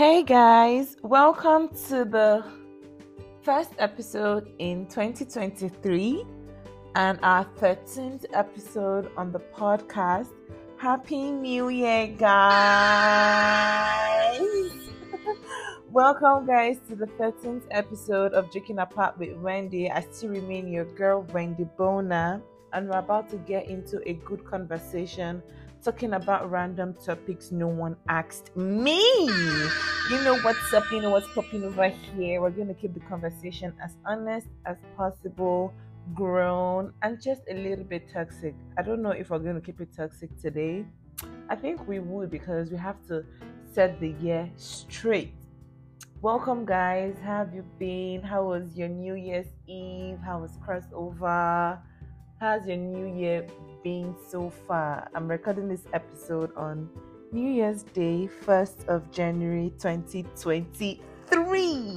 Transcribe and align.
Hey 0.00 0.22
guys, 0.22 0.96
welcome 1.02 1.68
to 1.88 2.06
the 2.06 2.42
first 3.42 3.72
episode 3.76 4.50
in 4.58 4.86
2023 4.86 6.24
and 6.94 7.18
our 7.22 7.44
13th 7.58 8.24
episode 8.32 9.10
on 9.18 9.30
the 9.30 9.40
podcast. 9.40 10.30
Happy 10.78 11.30
New 11.30 11.68
Year, 11.68 12.06
guys! 12.06 12.40
welcome, 15.90 16.46
guys, 16.46 16.78
to 16.88 16.96
the 16.96 17.08
13th 17.18 17.64
episode 17.70 18.32
of 18.32 18.50
Drinking 18.50 18.78
Apart 18.78 19.18
with 19.18 19.36
Wendy. 19.36 19.90
I 19.90 20.00
still 20.00 20.30
remain 20.30 20.72
your 20.72 20.86
girl, 20.86 21.26
Wendy 21.34 21.66
Bona, 21.76 22.40
and 22.72 22.88
we're 22.88 23.00
about 23.00 23.28
to 23.32 23.36
get 23.36 23.68
into 23.68 24.00
a 24.08 24.14
good 24.14 24.46
conversation 24.46 25.42
talking 25.82 26.12
about 26.12 26.50
random 26.50 26.94
topics 26.94 27.50
no 27.50 27.66
one 27.66 27.96
asked 28.08 28.54
me. 28.54 29.00
You 30.10 30.22
know 30.24 30.38
what's 30.42 30.74
up, 30.74 30.90
you 30.92 31.00
know 31.00 31.10
what's 31.10 31.32
popping 31.34 31.64
over 31.64 31.88
here. 31.88 32.42
We're 32.42 32.50
going 32.50 32.68
to 32.68 32.74
keep 32.74 32.92
the 32.92 33.00
conversation 33.00 33.72
as 33.82 33.96
honest 34.04 34.48
as 34.66 34.76
possible, 34.94 35.72
grown, 36.14 36.92
and 37.02 37.20
just 37.20 37.40
a 37.50 37.54
little 37.54 37.84
bit 37.84 38.12
toxic. 38.12 38.54
I 38.76 38.82
don't 38.82 39.00
know 39.00 39.12
if 39.12 39.30
we're 39.30 39.38
going 39.38 39.54
to 39.54 39.60
keep 39.60 39.80
it 39.80 39.88
toxic 39.96 40.38
today. 40.38 40.84
I 41.48 41.56
think 41.56 41.88
we 41.88 41.98
would 41.98 42.30
because 42.30 42.70
we 42.70 42.76
have 42.76 42.96
to 43.08 43.24
set 43.72 44.00
the 44.00 44.10
year 44.20 44.50
straight. 44.56 45.32
Welcome, 46.20 46.66
guys. 46.66 47.16
How 47.22 47.38
have 47.38 47.54
you 47.54 47.64
been? 47.78 48.20
How 48.20 48.44
was 48.44 48.76
your 48.76 48.88
New 48.88 49.14
Year's 49.14 49.46
Eve? 49.66 50.18
How 50.22 50.40
was 50.40 50.58
crossover? 50.58 51.78
How's 52.40 52.66
your 52.66 52.78
New 52.78 53.14
Year 53.14 53.46
been 53.84 54.16
so 54.30 54.48
far? 54.48 55.10
I'm 55.14 55.28
recording 55.28 55.68
this 55.68 55.82
episode 55.92 56.56
on 56.56 56.88
New 57.32 57.50
Year's 57.50 57.82
Day, 57.82 58.30
1st 58.46 58.88
of 58.88 59.12
January 59.12 59.74
2023. 59.78 61.94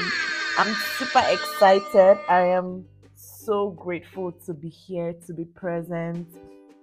I'm 0.58 0.76
super 0.98 1.24
excited. 1.32 2.20
I 2.28 2.42
am 2.42 2.84
so 3.16 3.70
grateful 3.70 4.34
to 4.46 4.54
be 4.54 4.68
here, 4.68 5.14
to 5.28 5.34
be 5.34 5.46
present, 5.46 6.28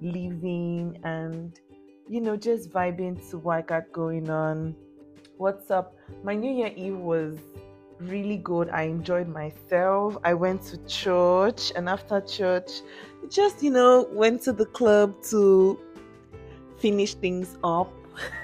living, 0.01 0.99
and 1.05 1.61
you 2.09 2.23
know, 2.23 2.39
just 2.39 2.71
vibing 2.71 3.29
to 3.29 3.37
what 3.37 3.59
I 3.59 3.61
got 3.61 3.93
going 3.93 4.31
on. 4.31 4.75
What's 5.37 5.71
up? 5.71 5.95
My 6.25 6.35
New 6.35 6.51
Year 6.51 6.73
Eve 6.75 6.97
was 6.97 7.37
really 7.99 8.39
good. 8.39 8.71
I 8.71 8.85
enjoyed 8.85 9.29
myself. 9.29 10.17
I 10.25 10.33
went 10.33 10.63
to 10.63 10.79
church, 10.87 11.73
and 11.77 11.91
after 11.91 12.23
church, 12.23 12.81
just 13.29 13.63
you 13.63 13.71
know 13.71 14.09
went 14.13 14.43
to 14.43 14.53
the 14.53 14.67
club 14.67 15.23
to 15.25 15.79
finish 16.79 17.15
things 17.15 17.59
up. 17.63 17.93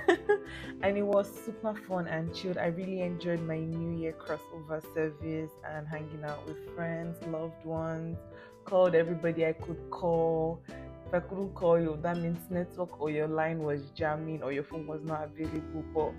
and 0.82 0.96
it 0.96 1.02
was 1.02 1.30
super 1.44 1.74
fun 1.74 2.06
and 2.06 2.34
chilled. 2.34 2.58
I 2.58 2.66
really 2.66 3.00
enjoyed 3.00 3.40
my 3.40 3.58
New 3.58 3.98
Year 3.98 4.12
crossover 4.12 4.82
service 4.94 5.50
and 5.68 5.86
hanging 5.86 6.22
out 6.24 6.46
with 6.46 6.74
friends, 6.74 7.16
loved 7.26 7.64
ones. 7.64 8.16
Called 8.64 8.94
everybody 8.94 9.46
I 9.46 9.52
could 9.52 9.90
call. 9.90 10.62
If 11.06 11.14
I 11.14 11.20
couldn't 11.20 11.54
call 11.54 11.80
you, 11.80 11.98
that 12.02 12.18
means 12.18 12.38
network 12.50 13.00
or 13.00 13.10
your 13.10 13.28
line 13.28 13.60
was 13.60 13.80
jamming 13.94 14.42
or 14.42 14.52
your 14.52 14.64
phone 14.64 14.86
was 14.86 15.02
not 15.04 15.24
available. 15.24 15.84
But 15.94 16.12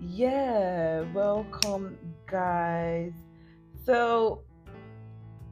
yeah, 0.00 1.02
welcome, 1.12 1.96
guys. 2.26 3.12
So, 3.86 4.42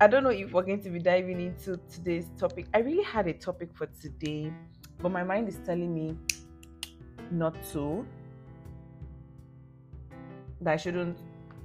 I 0.03 0.07
don't 0.07 0.25
know 0.25 0.31
if 0.31 0.51
we're 0.55 0.63
going 0.63 0.81
to 0.85 0.89
be 0.89 0.99
diving 0.99 1.43
into 1.43 1.79
today's 1.93 2.31
topic. 2.39 2.69
I 2.73 2.79
really 2.79 3.03
had 3.03 3.27
a 3.27 3.35
topic 3.35 3.69
for 3.75 3.85
today, 4.01 4.51
but 4.99 5.13
my 5.13 5.23
mind 5.23 5.47
is 5.47 5.59
telling 5.67 5.93
me 5.93 6.17
not 7.31 7.55
to. 7.73 8.07
That 10.63 10.73
I 10.73 10.77
shouldn't 10.79 11.19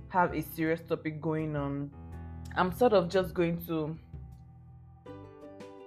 have 0.09 0.33
a 0.33 0.41
serious 0.41 0.81
topic 0.81 1.21
going 1.21 1.55
on. 1.55 1.89
I'm 2.57 2.73
sort 2.73 2.91
of 2.91 3.07
just 3.07 3.33
going 3.33 3.65
to 3.67 3.97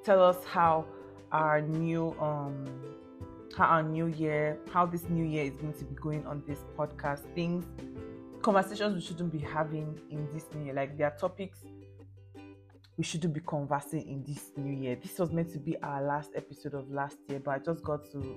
tell 0.02 0.22
us 0.24 0.42
how 0.46 0.86
our 1.32 1.60
new 1.60 2.18
um 2.18 2.64
how 3.58 3.64
our 3.66 3.82
new 3.82 4.06
year, 4.06 4.56
how 4.72 4.86
this 4.86 5.06
new 5.10 5.24
year 5.24 5.44
is 5.44 5.56
going 5.56 5.74
to 5.74 5.84
be 5.84 5.94
going 5.96 6.26
on 6.26 6.42
this 6.46 6.60
podcast. 6.78 7.30
Things, 7.34 7.66
conversations 8.40 8.94
we 8.94 9.02
shouldn't 9.02 9.32
be 9.32 9.38
having 9.38 10.00
in 10.10 10.26
this 10.32 10.46
new 10.54 10.64
year. 10.64 10.74
Like 10.74 10.96
there 10.96 11.08
are 11.08 11.18
topics 11.18 11.58
we 12.98 13.04
shouldn't 13.04 13.32
be 13.32 13.40
conversing 13.46 14.02
in 14.08 14.24
this 14.26 14.50
new 14.56 14.74
year. 14.74 14.98
This 15.00 15.18
was 15.20 15.30
meant 15.30 15.52
to 15.52 15.58
be 15.58 15.78
our 15.84 16.02
last 16.02 16.32
episode 16.34 16.74
of 16.74 16.90
last 16.90 17.16
year, 17.28 17.38
but 17.38 17.52
I 17.52 17.58
just 17.60 17.84
got 17.84 18.10
to 18.10 18.36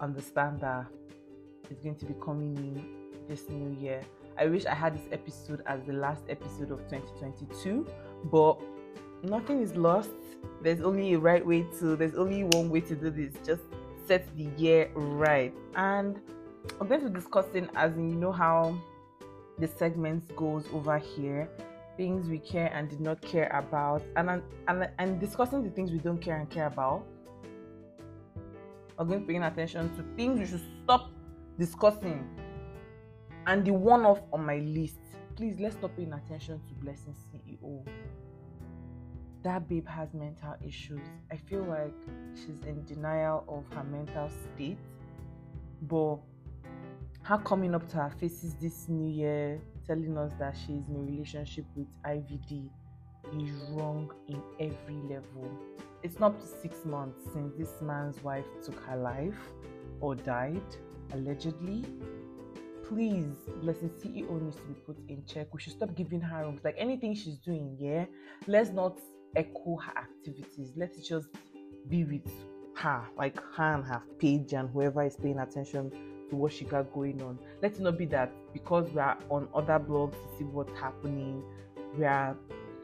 understand 0.00 0.60
that 0.60 0.86
it's 1.70 1.84
going 1.84 1.94
to 1.94 2.04
be 2.04 2.14
coming 2.20 2.56
in 2.56 3.28
this 3.28 3.48
new 3.48 3.76
year. 3.80 4.02
I 4.36 4.46
wish 4.46 4.66
I 4.66 4.74
had 4.74 4.96
this 4.96 5.06
episode 5.12 5.62
as 5.66 5.84
the 5.84 5.92
last 5.92 6.24
episode 6.28 6.72
of 6.72 6.80
2022, 6.90 7.86
but 8.24 8.60
nothing 9.22 9.62
is 9.62 9.76
lost. 9.76 10.10
There's 10.62 10.80
only 10.80 11.14
a 11.14 11.18
right 11.18 11.46
way 11.46 11.64
to, 11.78 11.94
there's 11.94 12.16
only 12.16 12.42
one 12.42 12.68
way 12.68 12.80
to 12.80 12.96
do 12.96 13.08
this. 13.08 13.34
Just 13.46 13.62
set 14.04 14.26
the 14.36 14.48
year 14.60 14.90
right. 14.94 15.54
And 15.76 16.20
I'm 16.80 16.88
going 16.88 17.02
to 17.02 17.08
be 17.08 17.14
discussing, 17.14 17.68
as 17.76 17.96
you 17.96 18.02
know, 18.02 18.32
how 18.32 18.76
the 19.60 19.68
segments 19.68 20.32
goes 20.32 20.66
over 20.72 20.98
here 20.98 21.48
things 21.96 22.28
we 22.28 22.38
care 22.38 22.70
and 22.74 22.88
did 22.88 23.00
not 23.00 23.20
care 23.22 23.48
about 23.48 24.02
and 24.16 24.42
and, 24.68 24.88
and 24.98 25.20
discussing 25.20 25.62
the 25.62 25.70
things 25.70 25.90
we 25.90 25.98
don't 25.98 26.18
care 26.18 26.36
and 26.36 26.50
care 26.50 26.66
about 26.66 27.04
to 28.98 29.04
paying 29.26 29.42
attention 29.42 29.94
to 29.96 30.04
things 30.16 30.38
we 30.38 30.46
should 30.46 30.64
stop 30.84 31.10
discussing 31.58 32.26
and 33.46 33.64
the 33.64 33.72
one 33.72 34.04
off 34.04 34.20
on 34.32 34.44
my 34.44 34.58
list 34.58 34.98
please 35.36 35.56
let's 35.58 35.76
stop 35.76 35.94
paying 35.96 36.12
attention 36.12 36.60
to 36.66 36.74
blessing 36.74 37.14
ceo 37.32 37.84
that 39.46 39.68
babe 39.68 39.86
has 39.86 40.12
mental 40.12 40.56
issues. 40.66 41.00
I 41.30 41.36
feel 41.36 41.62
like 41.62 41.94
she's 42.34 42.66
in 42.66 42.84
denial 42.84 43.44
of 43.48 43.64
her 43.76 43.84
mental 43.84 44.28
state. 44.28 44.78
But 45.82 46.16
her 47.22 47.38
coming 47.38 47.72
up 47.72 47.88
to 47.90 47.96
her 47.98 48.10
faces 48.18 48.54
this 48.54 48.88
new 48.88 49.08
year, 49.08 49.60
telling 49.86 50.16
us 50.18 50.32
that 50.38 50.56
she's 50.56 50.88
in 50.88 50.96
a 50.96 50.98
relationship 50.98 51.64
with 51.74 51.86
IVD, 52.04 52.68
is 53.32 53.50
wrong 53.70 54.10
in 54.28 54.40
every 54.60 54.96
level. 55.02 55.50
It's 56.02 56.18
not 56.20 56.34
six 56.62 56.84
months 56.84 57.20
since 57.32 57.52
this 57.58 57.80
man's 57.82 58.22
wife 58.22 58.44
took 58.64 58.78
her 58.84 58.96
life 58.96 59.38
or 60.00 60.14
died, 60.14 60.62
allegedly. 61.12 61.84
Please, 62.88 63.34
Blessing 63.62 63.90
CEO 63.90 64.40
needs 64.40 64.56
to 64.56 64.62
be 64.62 64.74
put 64.74 64.96
in 65.08 65.24
check. 65.26 65.52
We 65.52 65.60
should 65.60 65.72
stop 65.72 65.94
giving 65.96 66.20
her 66.20 66.44
rooms. 66.44 66.60
Like 66.62 66.76
anything 66.78 67.14
she's 67.14 67.38
doing, 67.38 67.76
yeah. 67.80 68.04
Let's 68.46 68.70
not 68.70 69.00
echo 69.34 69.76
her 69.76 69.98
activities. 69.98 70.72
Let's 70.76 71.06
just 71.06 71.26
be 71.88 72.04
with 72.04 72.30
her, 72.76 73.02
like 73.16 73.40
her 73.56 73.74
and 73.74 73.84
her 73.84 74.02
page 74.18 74.52
and 74.52 74.70
whoever 74.70 75.02
is 75.02 75.16
paying 75.16 75.38
attention 75.40 75.90
to 76.30 76.36
what 76.36 76.52
she 76.52 76.64
got 76.64 76.92
going 76.92 77.22
on. 77.22 77.38
Let 77.62 77.72
it 77.72 77.80
not 77.80 77.98
be 77.98 78.06
that 78.06 78.32
because 78.52 78.90
we 78.92 79.00
are 79.00 79.18
on 79.30 79.48
other 79.54 79.78
blogs 79.78 80.12
to 80.12 80.38
see 80.38 80.44
what's 80.44 80.76
happening, 80.78 81.42
we 81.96 82.04
are 82.04 82.36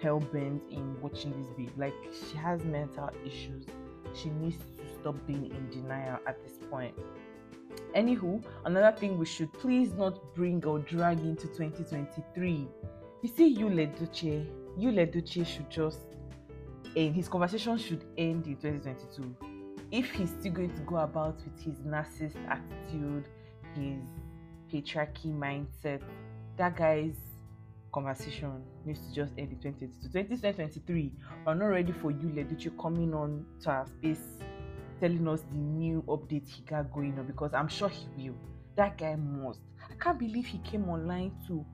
hell 0.03 0.21
bent 0.21 0.63
in 0.71 1.01
watching 1.01 1.33
this 1.41 1.51
babe. 1.57 1.71
Like 1.77 1.95
she 2.31 2.37
has 2.37 2.65
mental 2.65 3.11
issues. 3.25 3.65
She 4.15 4.31
needs 4.31 4.59
to 4.59 5.01
stop 5.01 5.17
being 5.27 5.47
in 5.47 5.71
denial 5.71 6.19
at 6.27 6.43
this 6.43 6.59
point. 6.71 6.95
Anywho, 7.97 8.43
another 8.65 8.97
thing 8.97 9.19
we 9.19 9.27
should 9.27 9.53
please 9.53 9.93
not 9.95 10.35
bring 10.35 10.65
or 10.65 10.79
drag 10.81 11.21
into 11.21 11.47
2023. 11.49 12.69
You 13.23 13.29
see, 13.29 13.57
Yul 13.57 13.75
Edochie, 13.75 14.47
Yul 14.79 14.99
Edochie 15.07 15.47
should 15.47 15.71
just 15.71 16.01
end, 16.97 17.15
his 17.15 17.29
conversation 17.29 17.79
should 17.79 18.05
end 18.19 18.47
in 18.47 18.57
2022. 18.57 19.37
If 19.91 20.11
he's 20.11 20.31
still 20.31 20.53
going 20.53 20.75
to 20.75 20.83
go 20.83 20.97
about 20.97 21.37
with 21.45 21.63
his 21.63 21.79
narcissist 21.81 22.37
attitude, 22.49 23.29
his 23.75 24.03
patriarchy 24.73 25.33
mindset, 25.33 26.01
that 26.57 26.77
guy's 26.77 27.17
conversation 27.93 28.63
needs 28.85 29.01
to 29.09 29.15
just 29.15 29.33
end 29.39 29.53
in 29.53 29.59
2022. 29.59 30.09
2023, 30.13 31.13
we're 31.47 31.55
not 31.55 31.67
ready 31.67 31.93
for 31.93 32.11
you, 32.11 32.33
Leduce, 32.35 32.73
coming 32.81 33.13
on 33.15 33.45
to 33.63 33.71
our 33.71 33.87
space 33.87 34.39
telling 35.01 35.27
us 35.27 35.43
the 35.51 35.59
new 35.59 36.01
update 36.03 36.49
he 36.49 36.63
got 36.63 36.93
going 36.93 37.19
on 37.19 37.27
because 37.27 37.53
I'm 37.53 37.69
sure 37.69 37.89
he 37.89 38.31
will. 38.31 38.37
That 38.77 38.97
guy 38.97 39.17
must. 39.17 39.59
I 39.91 39.95
can't 40.03 40.19
believe 40.19 40.47
he 40.47 40.59
came 40.59 40.89
online 40.89 41.33
to 41.49 41.67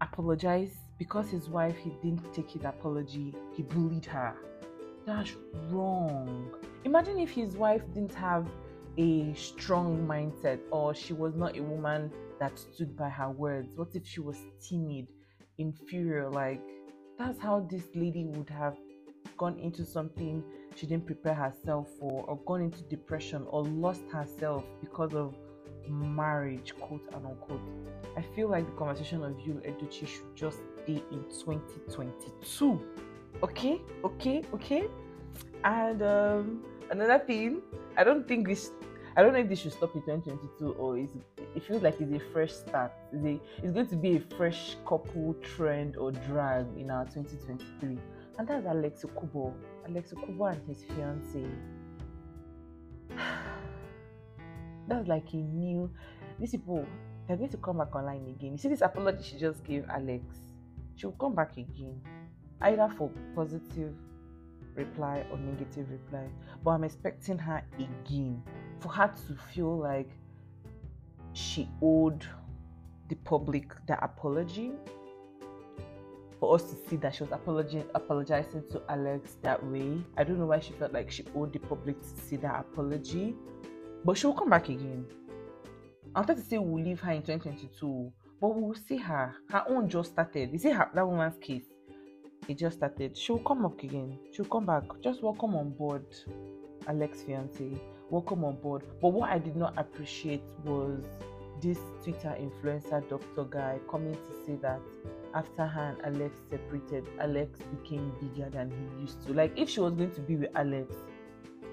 apologize 0.00 0.72
because 0.98 1.30
his 1.30 1.48
wife 1.48 1.76
he 1.76 1.90
didn't 2.02 2.32
take 2.34 2.50
his 2.50 2.64
apology 2.64 3.34
he 3.54 3.62
bullied 3.62 4.04
her 4.06 4.34
that's 5.06 5.32
wrong 5.68 6.50
imagine 6.84 7.18
if 7.18 7.30
his 7.30 7.56
wife 7.56 7.82
didn't 7.94 8.14
have 8.14 8.46
a 9.00 9.34
strong 9.34 10.06
mindset 10.06 10.58
or 10.70 10.94
she 10.94 11.12
was 11.12 11.34
not 11.34 11.56
a 11.56 11.62
woman 11.62 12.10
that 12.38 12.58
stood 12.58 12.94
by 12.96 13.08
her 13.08 13.30
words 13.30 13.76
what 13.76 13.88
if 13.94 14.06
she 14.06 14.20
was 14.20 14.36
timid 14.60 15.06
inferior 15.58 16.28
like 16.28 16.60
that's 17.18 17.40
how 17.40 17.66
this 17.70 17.84
lady 17.94 18.24
would 18.24 18.50
have 18.50 18.76
gone 19.36 19.58
into 19.58 19.84
something 19.84 20.42
she 20.74 20.86
didn't 20.86 21.06
prepare 21.06 21.34
herself 21.34 21.88
for 21.98 22.24
or 22.26 22.36
gone 22.46 22.62
into 22.62 22.82
depression 22.84 23.44
or 23.48 23.64
lost 23.64 24.02
herself 24.12 24.64
because 24.80 25.14
of 25.14 25.34
marriage, 25.88 26.74
quote 26.78 27.02
and 27.14 27.26
unquote. 27.26 27.60
I 28.16 28.22
feel 28.34 28.48
like 28.48 28.66
the 28.66 28.72
conversation 28.72 29.22
of 29.24 29.32
Yul 29.38 29.60
Edochie 29.66 30.06
should 30.06 30.34
just 30.34 30.58
stay 30.82 31.02
in 31.10 31.24
2022. 31.44 32.80
Okay, 33.42 33.80
okay, 34.04 34.42
okay. 34.54 34.88
And 35.64 36.02
um, 36.02 36.64
another 36.90 37.18
thing, 37.18 37.62
I 37.96 38.04
don't 38.04 38.26
think 38.26 38.48
this. 38.48 38.72
I 39.16 39.22
don't 39.22 39.32
know 39.32 39.40
if 39.40 39.48
this 39.48 39.60
should 39.60 39.72
stop 39.72 39.94
in 39.96 40.02
2022 40.02 40.72
or 40.74 40.96
is 40.96 41.10
it 41.56 41.64
feels 41.64 41.82
like 41.82 42.00
it's 42.00 42.12
a 42.12 42.20
fresh 42.32 42.52
start. 42.52 42.92
It's, 43.12 43.24
a, 43.24 43.40
it's 43.62 43.72
going 43.72 43.88
to 43.88 43.96
be 43.96 44.16
a 44.16 44.20
fresh 44.36 44.76
couple 44.86 45.34
trend 45.42 45.96
or 45.96 46.12
drag 46.12 46.66
in 46.76 46.90
our 46.90 47.04
2023. 47.06 47.98
And 48.38 48.48
that's 48.48 48.66
Alex 48.66 49.04
Ekubo. 49.04 49.52
Alex 49.88 50.12
Ekubo 50.12 50.52
and 50.52 50.66
his 50.68 50.84
fiance. 50.84 51.44
that's 54.88 55.08
like 55.08 55.32
a 55.32 55.36
new. 55.36 55.90
These 56.38 56.52
people, 56.52 56.86
they're 57.26 57.36
going 57.36 57.50
to 57.50 57.56
come 57.56 57.78
back 57.78 57.94
online 57.96 58.28
again. 58.28 58.52
You 58.52 58.58
see 58.58 58.68
this 58.68 58.80
apology 58.80 59.24
she 59.24 59.38
just 59.38 59.64
gave 59.64 59.84
Alex. 59.90 60.24
She'll 60.94 61.12
come 61.12 61.34
back 61.34 61.56
again, 61.56 62.00
either 62.60 62.88
for 62.96 63.10
positive 63.34 63.94
reply 64.76 65.24
or 65.32 65.38
negative 65.38 65.90
reply. 65.90 66.28
But 66.62 66.70
I'm 66.70 66.84
expecting 66.84 67.38
her 67.38 67.64
again 67.76 68.42
for 68.80 68.88
her 68.88 69.12
to 69.28 69.34
feel 69.52 69.78
like 69.78 70.10
she 71.32 71.68
owed 71.82 72.24
the 73.08 73.14
public 73.16 73.72
the 73.86 74.02
apology. 74.02 74.72
For 76.38 76.54
us 76.54 76.62
to 76.70 76.76
see 76.88 76.96
that 76.96 77.14
she 77.14 77.22
was 77.22 77.32
apologizing, 77.32 77.84
apologizing 77.94 78.64
to 78.70 78.82
Alex 78.88 79.36
that 79.42 79.62
way. 79.66 80.02
I 80.16 80.24
don't 80.24 80.38
know 80.38 80.46
why 80.46 80.60
she 80.60 80.72
felt 80.72 80.92
like 80.92 81.10
she 81.10 81.24
owed 81.36 81.52
the 81.52 81.58
public 81.58 82.00
to 82.00 82.20
see 82.22 82.36
that 82.36 82.60
apology. 82.60 83.34
But 84.04 84.16
she'll 84.16 84.32
come 84.32 84.48
back 84.48 84.70
again. 84.70 85.04
I 86.14 86.20
wanted 86.20 86.38
to 86.38 86.42
say 86.42 86.56
we'll 86.56 86.82
leave 86.82 87.00
her 87.00 87.12
in 87.12 87.20
2022, 87.20 88.10
but 88.40 88.56
we'll 88.56 88.74
see 88.74 88.96
her. 88.96 89.34
Her 89.50 89.64
own 89.68 89.88
just 89.90 90.12
started. 90.12 90.50
You 90.50 90.58
see 90.58 90.70
her, 90.70 90.90
that 90.94 91.06
woman's 91.06 91.36
case? 91.36 91.66
It 92.48 92.56
just 92.56 92.78
started. 92.78 93.16
She'll 93.18 93.38
come 93.38 93.66
up 93.66 93.82
again. 93.82 94.18
She'll 94.32 94.46
come 94.46 94.64
back. 94.64 94.84
Just 95.02 95.22
welcome 95.22 95.54
on 95.54 95.70
board, 95.70 96.06
Alex 96.88 97.22
fiance. 97.22 97.78
Welcome 98.10 98.44
on 98.44 98.56
board. 98.56 98.82
But 99.00 99.10
what 99.10 99.30
I 99.30 99.38
did 99.38 99.54
not 99.54 99.72
appreciate 99.78 100.42
was 100.64 101.00
this 101.62 101.78
Twitter 102.02 102.36
influencer 102.40 103.08
doctor 103.08 103.44
guy 103.44 103.78
coming 103.88 104.14
to 104.14 104.44
say 104.44 104.56
that 104.62 104.80
after 105.32 105.64
her 105.64 105.96
and 106.04 106.16
Alex 106.16 106.40
separated, 106.50 107.06
Alex 107.20 107.60
became 107.80 108.12
bigger 108.20 108.50
than 108.50 108.72
he 108.72 109.00
used 109.00 109.24
to. 109.26 109.32
Like 109.32 109.56
if 109.56 109.70
she 109.70 109.78
was 109.78 109.94
going 109.94 110.10
to 110.10 110.20
be 110.22 110.34
with 110.34 110.50
Alex, 110.56 110.92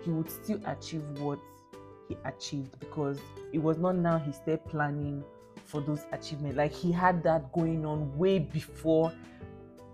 he 0.04 0.12
would 0.12 0.30
still 0.30 0.62
achieve 0.68 1.02
what 1.20 1.40
he 2.08 2.16
achieved 2.24 2.80
because 2.80 3.20
it 3.52 3.58
was 3.58 3.80
not 3.80 3.96
now 3.96 4.20
he 4.20 4.32
started 4.32 4.64
planning 4.66 5.24
for 5.66 5.82
those 5.82 6.06
achievements. 6.12 6.56
Like 6.56 6.72
he 6.72 6.92
had 6.92 7.24
that 7.24 7.52
going 7.52 7.84
on 7.84 8.16
way 8.16 8.38
before 8.38 9.12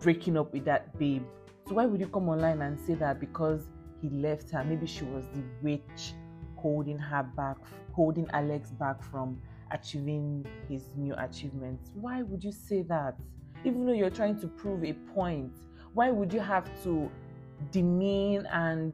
breaking 0.02 0.36
up 0.36 0.52
with 0.52 0.66
that 0.66 1.00
babe. 1.00 1.24
So 1.70 1.76
why 1.76 1.86
would 1.86 2.02
you 2.02 2.08
come 2.08 2.28
online 2.28 2.62
and 2.62 2.78
say 2.78 2.96
that 2.96 3.22
because 3.22 3.62
he 4.02 4.10
left 4.10 4.52
her, 4.52 4.62
maybe 4.66 4.86
she 4.86 5.06
was 5.06 5.24
the 5.34 5.42
witch 5.62 6.14
holding 6.64 6.98
her 6.98 7.24
back, 7.36 7.58
holding 7.92 8.28
Alex 8.32 8.72
back 8.72 9.04
from 9.04 9.40
achieving 9.72 10.46
his 10.70 10.84
new 10.96 11.14
achievements? 11.18 11.92
Why 11.94 12.24
would 12.24 12.44
you 12.44 12.54
say 12.54 12.82
that? 12.84 13.20
Even 13.66 13.86
though 13.86 13.94
you're 13.94 14.10
trying 14.10 14.40
to 14.40 14.48
prove 14.48 14.84
a 14.84 14.94
point, 15.14 15.52
why 15.94 16.10
would 16.10 16.34
you 16.34 16.40
have 16.40 16.66
to 16.84 17.12
demean 17.72 18.46
and 18.48 18.94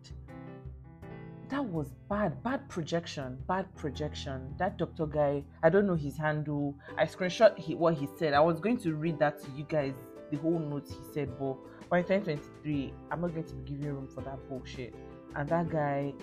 that 1.49 1.65
was 1.65 1.87
bad 2.07 2.41
bad 2.43 2.67
projection 2.69 3.35
bad 3.47 3.65
projection 3.75 4.53
that 4.59 4.77
doctor 4.77 5.07
guy 5.07 5.43
i 5.63 5.69
don't 5.69 5.87
know 5.87 5.95
his 5.95 6.15
handle 6.15 6.75
i 6.97 7.03
screenshot 7.03 7.57
he, 7.57 7.73
what 7.73 7.95
he 7.95 8.07
said 8.19 8.33
i 8.33 8.39
was 8.39 8.59
going 8.59 8.77
to 8.77 8.93
read 8.93 9.17
that 9.17 9.41
to 9.41 9.49
you 9.57 9.63
guys 9.63 9.93
the 10.29 10.37
whole 10.37 10.59
notes 10.59 10.91
he 10.91 10.99
said 11.13 11.29
but 11.39 11.57
by 11.89 12.01
2023 12.01 12.93
i'm 13.09 13.21
not 13.21 13.33
going 13.33 13.43
to 13.43 13.55
be 13.55 13.71
giving 13.71 13.95
room 13.95 14.07
for 14.07 14.21
that 14.21 14.37
bullshit 14.47 14.93
and 15.35 15.49
that 15.49 15.67
guy 15.69 16.13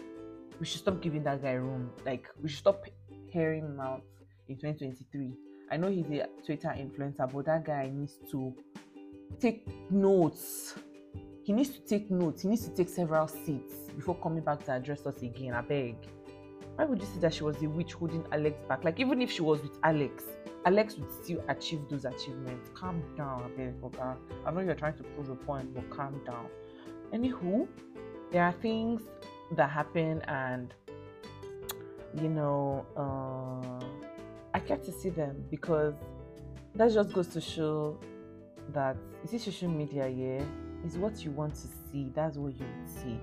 we 0.58 0.66
should 0.66 0.80
stop 0.80 1.00
giving 1.00 1.22
that 1.22 1.42
guy 1.42 1.52
room 1.52 1.90
like 2.04 2.28
we 2.42 2.48
should 2.48 2.58
stop 2.58 2.84
hearing 3.28 3.64
him 3.64 3.80
out 3.80 4.02
in 4.48 4.56
2023 4.56 5.32
i 5.70 5.76
know 5.76 5.88
he's 5.88 6.06
a 6.10 6.26
twitter 6.44 6.68
influencer 6.68 7.30
but 7.32 7.44
that 7.46 7.64
guy 7.64 7.90
needs 7.92 8.18
to 8.30 8.54
take 9.40 9.66
notes 9.90 10.74
he 11.46 11.52
needs 11.52 11.70
to 11.70 11.78
take 11.78 12.10
notes. 12.10 12.42
He 12.42 12.48
needs 12.48 12.68
to 12.68 12.74
take 12.74 12.88
several 12.88 13.28
seats 13.28 13.74
before 13.94 14.16
coming 14.16 14.42
back 14.42 14.64
to 14.64 14.72
address 14.72 15.06
us 15.06 15.22
again. 15.22 15.54
I 15.54 15.60
beg. 15.60 15.94
Why 16.74 16.84
would 16.86 17.00
you 17.00 17.06
say 17.06 17.20
that 17.20 17.34
she 17.34 17.44
was 17.44 17.56
the 17.58 17.68
witch 17.68 17.92
holding 17.92 18.24
Alex 18.32 18.58
back? 18.68 18.82
Like 18.82 18.98
even 18.98 19.22
if 19.22 19.30
she 19.30 19.42
was 19.42 19.62
with 19.62 19.78
Alex, 19.84 20.24
Alex 20.64 20.96
would 20.96 21.12
still 21.22 21.44
achieve 21.48 21.82
those 21.88 22.04
achievements. 22.04 22.68
Calm 22.74 23.00
down, 23.16 23.44
I 23.44 23.56
beg? 23.56 23.74
I 24.44 24.50
know 24.50 24.60
you're 24.60 24.74
trying 24.74 24.96
to 24.96 25.04
prove 25.04 25.30
a 25.30 25.36
point, 25.36 25.72
but 25.72 25.88
calm 25.88 26.20
down. 26.26 26.48
Anywho, 27.12 27.68
there 28.32 28.42
are 28.42 28.52
things 28.60 29.02
that 29.52 29.70
happen, 29.70 30.22
and 30.22 30.74
you 32.20 32.28
know, 32.28 32.86
uh, 32.96 33.84
I 34.54 34.60
get 34.60 34.82
to 34.84 34.92
see 34.92 35.10
them 35.10 35.44
because 35.50 35.94
that 36.74 36.92
just 36.92 37.12
goes 37.12 37.28
to 37.28 37.40
show 37.40 37.98
that 38.72 38.96
you 39.22 39.28
see 39.28 39.38
social 39.38 39.68
media, 39.68 40.08
yeah 40.08 40.44
is 40.86 40.96
what 40.96 41.24
you 41.24 41.30
want 41.30 41.54
to 41.54 41.68
see. 41.90 42.10
That's 42.14 42.36
what 42.36 42.54
you 42.58 42.66
see. 42.86 43.18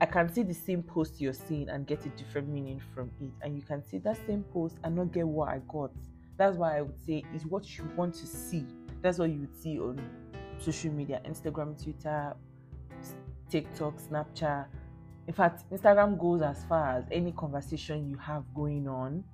I 0.00 0.06
can 0.06 0.32
see 0.32 0.42
the 0.42 0.54
same 0.54 0.82
post 0.82 1.20
you're 1.20 1.32
seeing 1.32 1.68
and 1.68 1.86
get 1.86 2.04
a 2.04 2.08
different 2.10 2.48
meaning 2.48 2.80
from 2.94 3.10
it. 3.20 3.30
And 3.42 3.56
you 3.56 3.62
can 3.62 3.84
see 3.84 3.98
that 3.98 4.18
same 4.26 4.44
post 4.52 4.76
and 4.84 4.96
not 4.96 5.12
get 5.12 5.26
what 5.26 5.48
I 5.48 5.60
got. 5.68 5.90
That's 6.36 6.56
why 6.56 6.78
I 6.78 6.82
would 6.82 6.98
say 7.04 7.24
is 7.34 7.46
what 7.46 7.78
you 7.78 7.88
want 7.96 8.14
to 8.14 8.26
see. 8.26 8.66
That's 9.02 9.18
what 9.18 9.30
you 9.30 9.40
would 9.40 9.62
see 9.62 9.78
on 9.78 10.00
social 10.58 10.90
media 10.90 11.20
Instagram, 11.24 11.82
Twitter, 11.82 12.34
TikTok, 13.50 14.00
Snapchat. 14.00 14.66
In 15.26 15.32
fact, 15.34 15.64
Instagram 15.70 16.18
goes 16.18 16.42
as 16.42 16.64
far 16.64 16.98
as 16.98 17.04
any 17.10 17.32
conversation 17.32 18.08
you 18.08 18.16
have 18.18 18.44
going 18.54 18.88
on. 18.88 19.24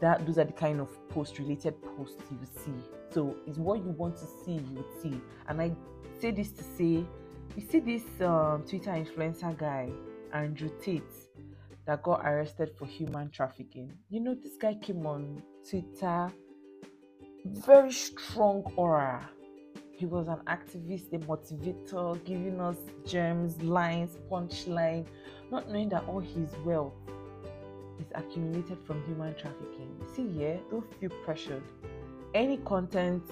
That 0.00 0.26
those 0.26 0.38
are 0.38 0.44
the 0.44 0.52
kind 0.52 0.80
of 0.80 0.88
post 1.08 1.38
related 1.38 1.74
posts 1.96 2.22
you 2.30 2.38
see. 2.44 2.74
So 3.10 3.36
it's 3.46 3.58
what 3.58 3.78
you 3.78 3.90
want 3.90 4.16
to 4.16 4.26
see, 4.44 4.52
you 4.52 4.84
see. 5.02 5.20
And 5.48 5.60
I 5.60 5.72
say 6.20 6.30
this 6.30 6.50
to 6.52 6.62
say, 6.62 7.04
you 7.56 7.62
see 7.68 7.80
this 7.80 8.02
um, 8.20 8.64
Twitter 8.68 8.90
influencer 8.90 9.56
guy, 9.56 9.88
Andrew 10.32 10.70
Tate, 10.82 11.02
that 11.86 12.02
got 12.02 12.20
arrested 12.24 12.70
for 12.78 12.86
human 12.86 13.30
trafficking. 13.30 13.92
You 14.10 14.20
know, 14.20 14.34
this 14.34 14.56
guy 14.60 14.74
came 14.74 15.06
on 15.06 15.42
Twitter, 15.68 16.30
very 17.46 17.92
strong 17.92 18.62
aura. 18.76 19.28
He 19.98 20.06
was 20.06 20.28
an 20.28 20.38
activist, 20.46 21.12
a 21.12 21.18
motivator, 21.18 22.24
giving 22.24 22.60
us 22.60 22.76
gems, 23.04 23.60
lines, 23.60 24.16
punchline, 24.30 25.04
not 25.50 25.68
knowing 25.68 25.88
that 25.88 26.04
all 26.06 26.20
his 26.20 26.54
wealth 26.64 26.92
is 27.98 28.06
accumulated 28.14 28.78
from 28.86 29.02
human 29.06 29.34
trafficking. 29.34 29.90
See, 30.14 30.22
yeah, 30.22 30.58
don't 30.70 30.86
feel 31.00 31.10
pressured. 31.24 31.64
Any 32.32 32.58
content 32.58 33.24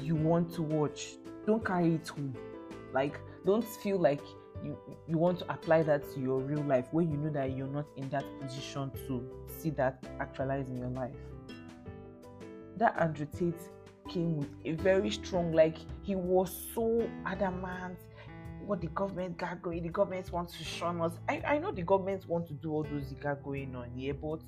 you 0.00 0.16
want 0.16 0.52
to 0.54 0.62
watch, 0.62 1.14
don't 1.46 1.64
carry 1.64 1.94
it 1.94 2.08
home. 2.08 2.36
Like, 2.92 3.20
don't 3.46 3.64
feel 3.64 3.98
like 3.98 4.22
you 4.64 4.76
you 5.06 5.18
want 5.18 5.38
to 5.38 5.52
apply 5.52 5.84
that 5.84 6.02
to 6.14 6.20
your 6.20 6.40
real 6.40 6.64
life 6.64 6.86
when 6.90 7.12
you 7.12 7.16
know 7.16 7.30
that 7.30 7.56
you're 7.56 7.68
not 7.68 7.86
in 7.96 8.08
that 8.08 8.24
position 8.40 8.90
to 9.06 9.22
see 9.56 9.70
that 9.70 10.02
actualize 10.18 10.68
in 10.68 10.78
your 10.78 10.88
life. 10.88 11.14
That 12.76 13.00
Andrew 13.00 13.28
Tate 13.38 13.54
came 14.08 14.38
with 14.38 14.48
a 14.64 14.72
very 14.72 15.10
strong, 15.10 15.52
like 15.52 15.76
he 16.02 16.14
was 16.14 16.66
so 16.74 17.08
adamant. 17.26 17.98
What 18.66 18.80
the 18.82 18.88
government 18.88 19.38
got 19.38 19.62
going, 19.62 19.82
the 19.82 19.88
government 19.88 20.30
wants 20.30 20.58
to 20.58 20.64
shun 20.64 21.00
us. 21.00 21.12
I, 21.28 21.40
I 21.46 21.58
know 21.58 21.72
the 21.72 21.82
government 21.82 22.28
want 22.28 22.46
to 22.48 22.54
do 22.54 22.72
all 22.72 22.82
those 22.82 23.14
got 23.14 23.42
going 23.42 23.74
on 23.74 23.90
here, 23.94 24.12
but 24.12 24.40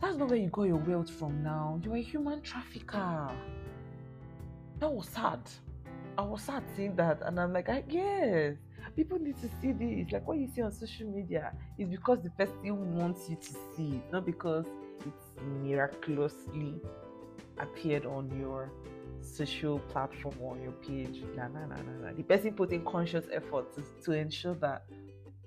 that's 0.00 0.16
not 0.16 0.28
where 0.28 0.38
you 0.38 0.48
got 0.48 0.64
your 0.64 0.76
wealth 0.76 1.08
from 1.08 1.42
now. 1.42 1.80
You're 1.82 1.96
a 1.96 2.02
human 2.02 2.42
trafficker 2.42 3.30
that 4.78 4.92
was 4.92 5.08
sad. 5.08 5.40
I 6.18 6.22
was 6.22 6.42
sad 6.42 6.64
seeing 6.76 6.96
that, 6.96 7.22
and 7.24 7.38
I'm 7.40 7.52
like, 7.52 7.68
I 7.68 7.80
guess 7.82 8.56
people 8.96 9.18
need 9.18 9.36
to 9.40 9.48
see 9.60 9.72
this. 9.72 10.12
Like 10.12 10.26
what 10.26 10.38
you 10.38 10.48
see 10.54 10.60
on 10.60 10.72
social 10.72 11.06
media 11.06 11.52
is 11.78 11.88
because 11.88 12.18
the 12.22 12.30
person 12.30 12.96
wants 12.96 13.30
you 13.30 13.36
to 13.36 13.52
see 13.76 13.96
it, 13.96 14.12
not 14.12 14.26
because 14.26 14.66
it's 15.06 15.32
miraculously 15.62 16.80
appeared 17.58 18.06
on 18.06 18.30
your 18.38 18.70
social 19.20 19.78
platform 19.78 20.34
or 20.40 20.56
your 20.58 20.72
page. 20.72 21.22
Nah, 21.36 21.48
nah, 21.48 21.66
nah, 21.66 21.76
nah, 21.76 22.06
nah. 22.06 22.12
The 22.16 22.22
person 22.22 22.54
put 22.54 22.72
in 22.72 22.84
conscious 22.84 23.26
effort 23.32 23.74
to, 23.74 23.82
to 24.04 24.12
ensure 24.12 24.54
that 24.56 24.84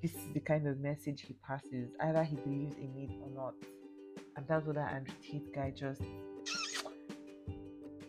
this 0.01 0.13
is 0.13 0.33
the 0.33 0.39
kind 0.39 0.67
of 0.67 0.79
message 0.79 1.21
he 1.27 1.35
passes, 1.47 1.89
either 1.99 2.23
he 2.23 2.35
believes 2.35 2.75
in 2.77 2.93
it 2.97 3.09
or 3.21 3.29
not. 3.35 3.53
And 4.37 4.45
that's 4.47 4.65
what 4.65 4.75
that 4.75 4.93
Andrew 4.93 5.13
Tate 5.21 5.53
guy 5.53 5.71
just 5.75 6.01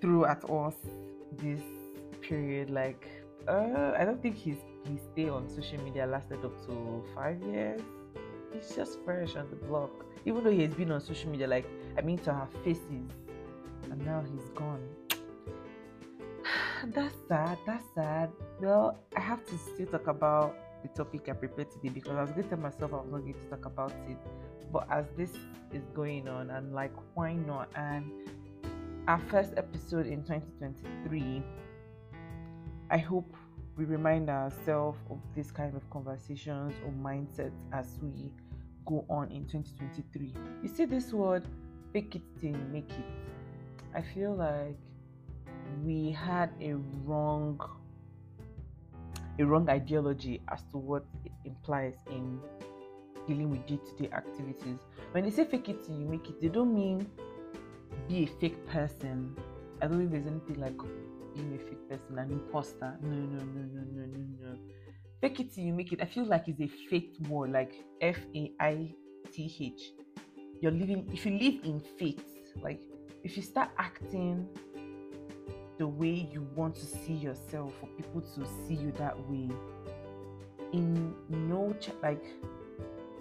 threw 0.00 0.24
at 0.24 0.48
us 0.50 0.74
this 1.38 1.62
period 2.20 2.70
like 2.70 3.08
uh, 3.48 3.92
i 3.98 4.04
don't 4.04 4.20
think 4.20 4.36
his 4.36 4.58
his 4.84 5.00
stay 5.12 5.28
on 5.28 5.48
social 5.48 5.82
media 5.82 6.06
lasted 6.06 6.44
up 6.44 6.66
to 6.66 7.02
five 7.14 7.40
years 7.42 7.80
he's 8.56 8.74
just 8.74 8.98
fresh 9.04 9.36
on 9.36 9.48
the 9.50 9.56
block. 9.56 9.90
Even 10.24 10.42
though 10.42 10.50
he 10.50 10.62
has 10.62 10.74
been 10.74 10.90
on 10.90 11.00
social 11.00 11.30
media, 11.30 11.46
like 11.46 11.66
I 11.96 12.00
mean 12.00 12.18
to 12.18 12.30
our 12.30 12.48
faces, 12.64 13.10
and 13.90 14.05
now 14.05 14.25
he's 14.33 14.49
gone. 14.50 14.81
that's 16.95 17.14
sad. 17.28 17.59
That's 17.66 17.85
sad. 17.95 18.31
Well, 18.61 18.99
I 19.16 19.21
have 19.21 19.45
to 19.47 19.59
still 19.59 19.87
talk 19.87 20.07
about 20.07 20.57
the 20.83 20.88
topic 20.88 21.28
I 21.28 21.33
prepared 21.33 21.71
today 21.71 21.88
because 21.88 22.16
I 22.16 22.23
was 22.23 22.31
going 22.31 22.45
to 22.45 22.49
tell 22.50 22.59
myself 22.59 22.93
I 22.93 22.97
was 22.97 23.11
not 23.11 23.21
going 23.23 23.35
to 23.35 23.50
talk 23.50 23.66
about 23.66 23.93
it. 24.09 24.19
But 24.73 24.87
as 24.90 25.07
this 25.16 25.33
is 25.73 25.83
going 25.95 26.28
on, 26.28 26.50
I'm 26.50 26.73
like, 26.73 26.93
why 27.14 27.35
not? 27.35 27.71
And 27.76 28.11
our 29.09 29.21
first 29.28 29.55
episode 29.57 30.07
in 30.07 30.23
2023, 30.23 31.43
I 32.90 32.99
hope 32.99 33.35
we 33.76 33.85
remind 33.85 34.31
ourselves 34.31 34.99
of 35.11 35.19
this 35.35 35.50
kind 35.50 35.76
of 35.76 35.88
conversations 35.90 36.75
or 36.85 36.90
mindsets 36.93 37.52
as 37.73 37.99
we 38.02 38.33
go 38.87 39.05
on 39.09 39.31
in 39.31 39.45
2023. 39.47 40.35
You 40.62 40.69
see 40.69 40.85
this 40.87 41.12
word, 41.12 41.45
fake 41.93 42.16
it 42.16 42.23
till 42.40 42.52
make 42.73 42.90
it. 42.90 43.05
I 43.95 44.02
feel 44.02 44.35
like 44.35 44.76
we 45.85 46.11
had 46.11 46.50
a 46.61 46.75
wrong 47.05 47.61
a 49.38 49.45
wrong 49.45 49.69
ideology 49.69 50.40
as 50.50 50.62
to 50.71 50.78
what 50.78 51.05
it 51.25 51.33
implies 51.45 51.95
in 52.11 52.40
dealing 53.26 53.50
with 53.50 53.66
day-to-day 53.66 54.09
activities. 54.14 54.78
When 55.12 55.25
they 55.25 55.31
say 55.31 55.45
fake 55.45 55.69
it 55.69 55.85
till 55.85 55.99
you 55.99 56.07
make 56.07 56.28
it, 56.28 56.40
they 56.40 56.49
don't 56.49 56.75
mean 56.75 57.07
be 58.09 58.25
a 58.25 58.26
fake 58.40 58.66
person. 58.66 59.37
I 59.83 59.88
don't 59.88 59.99
think 59.99 60.11
there's 60.12 60.26
anything 60.26 60.61
like 60.61 60.78
being 61.35 61.55
a 61.55 61.59
fake 61.59 61.88
person, 61.88 62.19
an 62.19 62.31
imposter. 62.31 62.97
No, 63.02 63.11
no, 63.11 63.45
no, 63.45 63.62
no, 63.62 63.83
no, 63.93 64.07
no, 64.07 64.50
no. 64.52 64.59
Fake 65.21 65.40
it 65.40 65.55
till 65.55 65.64
you 65.64 65.75
make 65.75 65.93
it. 65.93 66.00
I 66.00 66.07
feel 66.07 66.25
like 66.25 66.45
it's 66.47 66.61
a 66.61 66.69
fake 66.88 67.16
word, 67.28 67.52
like 67.52 67.75
F 68.00 68.16
A 68.35 68.52
I 68.61 68.95
T 69.33 69.55
H. 69.61 69.93
You're 70.62 70.73
living. 70.73 71.09
If 71.12 71.26
you 71.26 71.33
live 71.38 71.64
in 71.64 71.83
faith, 71.99 72.25
like 72.62 72.81
if 73.26 73.37
you 73.37 73.42
start 73.42 73.71
acting 73.76 74.49
the 75.78 75.87
way 75.87 76.28
you 76.33 76.47
want 76.54 76.76
to 76.76 76.87
see 76.87 77.12
yourself, 77.12 77.73
for 77.80 77.87
people 77.97 78.21
to 78.21 78.47
see 78.47 78.75
you 78.75 78.92
that 78.92 79.18
way, 79.28 79.50
in 80.73 81.12
no 81.28 81.75
ch- 81.80 81.90
like 82.04 82.25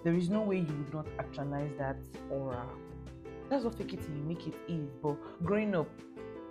there 0.04 0.14
is 0.14 0.30
no 0.30 0.42
way 0.42 0.58
you 0.58 0.74
would 0.78 0.94
not 0.94 1.08
actualize 1.18 1.72
that 1.76 1.96
aura. 2.30 2.68
That's 3.50 3.64
what 3.64 3.74
fake 3.74 3.94
it 3.94 4.00
till 4.00 4.14
you 4.14 4.22
make 4.22 4.46
it 4.46 4.54
is. 4.68 4.88
But 5.02 5.16
growing 5.44 5.74
up, 5.74 5.88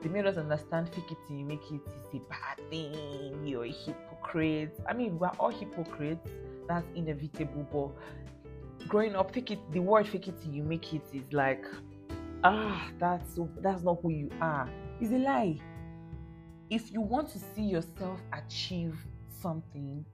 they 0.02 0.10
made 0.10 0.26
us 0.26 0.36
understand 0.36 0.90
fake 0.90 1.12
it 1.12 1.18
till 1.26 1.38
you 1.38 1.46
make 1.46 1.64
it 1.72 1.80
is 1.88 2.14
a 2.14 2.20
bad 2.30 2.70
thing. 2.70 3.48
You're 3.48 3.64
a 3.64 3.72
hypocrite. 3.72 4.78
I 4.90 4.92
mean, 4.92 5.18
we're 5.18 5.32
all 5.40 5.50
hypocrites. 5.50 6.30
That's 6.68 6.86
inevitable. 6.94 7.96
But 8.80 8.90
growing 8.90 9.16
up, 9.16 9.34
fake 9.34 9.52
it. 9.52 9.60
The 9.72 9.80
word 9.80 10.10
fake 10.10 10.28
it 10.28 10.42
till 10.44 10.52
you 10.52 10.64
make 10.64 10.94
it 10.94 11.04
is 11.14 11.32
like, 11.32 11.64
ah, 12.46 12.92
that's. 13.00 13.40
That's 13.62 13.84
not 13.84 14.00
who 14.02 14.12
you 14.12 14.30
are. 14.42 14.70
It's 15.02 15.12
a 15.12 15.18
lie. 15.18 15.60
If 16.70 16.92
you 16.92 17.02
want 17.02 17.30
to 17.30 17.40
see 17.40 17.64
yourself 17.64 18.20
achieve 18.34 18.98
something 19.42 20.06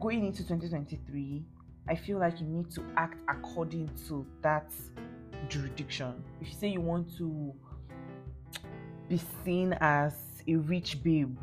going 0.00 0.26
into 0.26 0.42
2023, 0.42 1.44
I 1.88 1.94
feel 1.94 2.18
like 2.18 2.40
you 2.40 2.46
need 2.46 2.70
to 2.72 2.82
act 2.96 3.22
according 3.28 3.90
to 4.08 4.26
that 4.42 4.72
jurisdiction. 5.48 6.22
If 6.40 6.48
you 6.48 6.54
say 6.54 6.68
you 6.68 6.80
want 6.80 7.16
to 7.18 7.52
be 9.08 9.20
seen 9.44 9.76
as 9.80 10.14
a 10.48 10.56
rich 10.56 11.02
babe, 11.02 11.36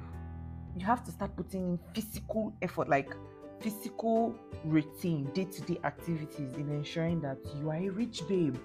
you 0.77 0.86
have 0.86 1.03
to 1.06 1.12
start 1.12 1.36
putting 1.36 1.62
in 1.62 1.79
physical 1.94 2.53
effort, 2.62 2.89
like 2.89 3.13
physical 3.62 4.36
routine, 4.65 5.29
day 5.34 5.46
to 5.46 5.62
day 5.62 5.77
activities 5.84 6.53
in 6.56 6.70
ensuring 6.70 7.22
that 7.22 7.38
you 7.58 7.70
are 7.70 7.77
a 7.77 7.89
rich 7.89 8.22
babe. 8.27 8.58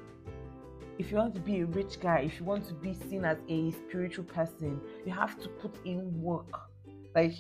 If 0.98 1.10
you 1.10 1.16
want 1.16 1.34
to 1.34 1.40
be 1.40 1.60
a 1.60 1.66
rich 1.66 2.00
guy, 2.00 2.20
if 2.20 2.38
you 2.38 2.44
want 2.44 2.66
to 2.68 2.74
be 2.74 2.94
seen 2.94 3.24
as 3.24 3.38
a 3.48 3.72
spiritual 3.72 4.24
person, 4.24 4.80
you 5.04 5.12
have 5.12 5.38
to 5.40 5.48
put 5.48 5.74
in 5.84 6.20
work. 6.20 6.46
Like, 7.14 7.32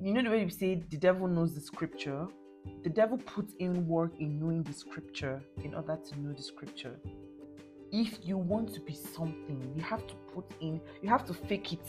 you 0.00 0.12
know, 0.12 0.22
the 0.22 0.30
way 0.30 0.42
you 0.42 0.50
say 0.50 0.82
the 0.90 0.96
devil 0.96 1.26
knows 1.26 1.54
the 1.54 1.60
scripture, 1.60 2.26
the 2.84 2.90
devil 2.90 3.18
puts 3.18 3.54
in 3.58 3.86
work 3.86 4.12
in 4.18 4.38
knowing 4.38 4.62
the 4.62 4.72
scripture 4.72 5.42
in 5.64 5.74
order 5.74 5.96
to 5.96 6.20
know 6.20 6.32
the 6.32 6.42
scripture 6.42 6.98
if 7.92 8.18
you 8.22 8.36
want 8.36 8.72
to 8.74 8.80
be 8.80 8.94
something, 8.94 9.72
you 9.76 9.82
have 9.82 10.06
to 10.06 10.14
put 10.34 10.44
in, 10.60 10.80
you 11.02 11.08
have 11.08 11.24
to 11.26 11.34
fake 11.34 11.72
it. 11.72 11.86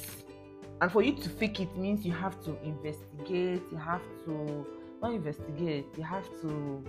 And 0.81 0.91
for 0.91 1.01
you 1.01 1.13
to 1.13 1.29
fake 1.29 1.59
it 1.59 1.75
means 1.77 2.05
you 2.05 2.13
have 2.13 2.41
to 2.45 2.57
investigate, 2.63 3.61
you 3.71 3.77
have 3.77 4.01
to 4.25 4.65
not 5.01 5.13
investigate, 5.13 5.85
you 5.97 6.03
have 6.03 6.25
to 6.41 6.83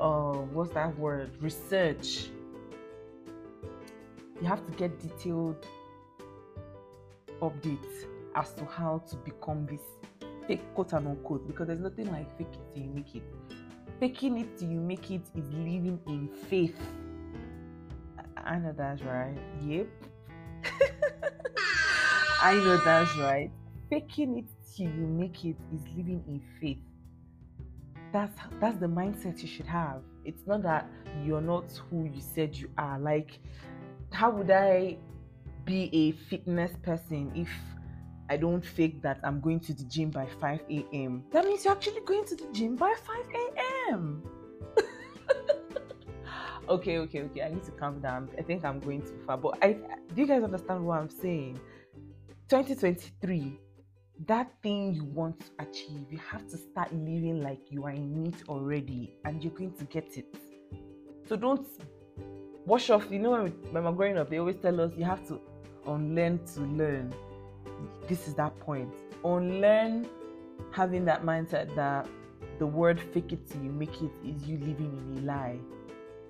uh 0.00 0.38
what's 0.52 0.72
that 0.74 0.96
word? 0.98 1.30
Research. 1.40 2.28
You 4.40 4.46
have 4.46 4.64
to 4.66 4.72
get 4.72 4.98
detailed 5.00 5.66
updates 7.40 8.06
as 8.34 8.52
to 8.54 8.64
how 8.64 9.02
to 9.10 9.16
become 9.16 9.66
this 9.66 9.80
fake 10.46 10.62
quote 10.74 10.92
and 10.92 11.08
unquote 11.08 11.46
because 11.46 11.66
there's 11.66 11.80
nothing 11.80 12.10
like 12.10 12.36
fake 12.38 12.48
it 12.52 12.74
till 12.74 12.82
you 12.84 12.90
make 12.90 13.14
it. 13.14 13.22
Faking 14.00 14.38
it 14.38 14.58
till 14.58 14.68
you 14.68 14.80
make 14.80 15.10
it 15.10 15.22
is 15.34 15.48
living 15.50 15.98
in 16.06 16.28
faith 16.48 16.76
I 18.48 18.58
know 18.58 18.72
that's 18.76 19.02
right. 19.02 19.36
Yep. 19.66 19.88
I 22.42 22.54
know 22.54 22.78
that's 22.78 23.14
right. 23.18 23.50
Faking 23.90 24.38
it 24.38 24.46
till 24.74 24.86
you 24.86 25.06
make 25.06 25.44
it 25.44 25.56
is 25.74 25.82
living 25.94 26.24
in 26.26 26.42
faith. 26.60 26.78
That's 28.10 28.34
that's 28.58 28.78
the 28.78 28.86
mindset 28.86 29.42
you 29.42 29.48
should 29.48 29.66
have. 29.66 30.00
It's 30.24 30.46
not 30.46 30.62
that 30.62 30.88
you're 31.24 31.42
not 31.42 31.70
who 31.90 32.04
you 32.04 32.20
said 32.20 32.56
you 32.56 32.70
are. 32.78 32.98
Like, 32.98 33.38
how 34.12 34.30
would 34.30 34.50
I 34.50 34.98
be 35.64 35.90
a 35.92 36.12
fitness 36.28 36.72
person 36.82 37.32
if 37.34 37.48
I 38.30 38.36
don't 38.36 38.64
fake 38.64 39.02
that 39.02 39.20
I'm 39.22 39.40
going 39.40 39.60
to 39.60 39.72
the 39.74 39.84
gym 39.84 40.10
by 40.10 40.26
5 40.40 40.60
a.m.? 40.70 41.24
That 41.32 41.44
means 41.44 41.64
you're 41.64 41.74
actually 41.74 42.00
going 42.04 42.24
to 42.26 42.36
the 42.36 42.46
gym 42.52 42.76
by 42.76 42.94
5 43.06 43.16
a.m 43.34 44.22
okay, 46.68 46.98
okay, 46.98 47.22
okay. 47.22 47.42
I 47.42 47.48
need 47.48 47.64
to 47.64 47.70
calm 47.72 48.00
down. 48.00 48.28
I 48.38 48.42
think 48.42 48.64
I'm 48.64 48.80
going 48.80 49.02
too 49.02 49.18
far. 49.26 49.36
But 49.36 49.58
I 49.62 49.72
do 49.72 50.22
you 50.22 50.26
guys 50.26 50.42
understand 50.42 50.84
what 50.84 50.98
I'm 50.98 51.10
saying? 51.10 51.58
2023, 52.48 53.60
that 54.26 54.50
thing 54.62 54.94
you 54.94 55.04
want 55.04 55.40
to 55.40 55.46
achieve, 55.58 56.06
you 56.10 56.18
have 56.30 56.48
to 56.48 56.56
start 56.56 56.92
living 56.92 57.42
like 57.42 57.60
you 57.70 57.84
are 57.84 57.90
in 57.90 58.26
it 58.26 58.48
already 58.48 59.14
and 59.24 59.42
you're 59.42 59.52
going 59.52 59.72
to 59.74 59.84
get 59.84 60.16
it. 60.16 60.34
So 61.28 61.36
don't 61.36 61.66
wash 62.68 62.90
off. 62.90 63.10
You 63.10 63.18
know, 63.18 63.30
when, 63.30 63.52
when 63.72 63.84
we're 63.84 63.92
growing 63.92 64.18
up, 64.18 64.30
they 64.30 64.38
always 64.38 64.56
tell 64.56 64.80
us 64.80 64.92
you 64.96 65.04
have 65.04 65.26
to 65.28 65.40
unlearn 65.86 66.38
to 66.54 66.60
learn. 66.60 67.14
This 68.08 68.28
is 68.28 68.34
that 68.34 68.58
point. 68.60 68.92
Unlearn 69.24 70.08
having 70.70 71.04
that 71.06 71.22
mindset 71.22 71.74
that 71.74 72.06
the 72.58 72.66
word 72.66 73.00
fake 73.00 73.32
it 73.32 73.48
till 73.50 73.62
you 73.62 73.70
make 73.70 74.02
it 74.02 74.10
is 74.24 74.46
you 74.46 74.58
living 74.58 75.16
in 75.16 75.22
a 75.22 75.26
lie 75.26 75.58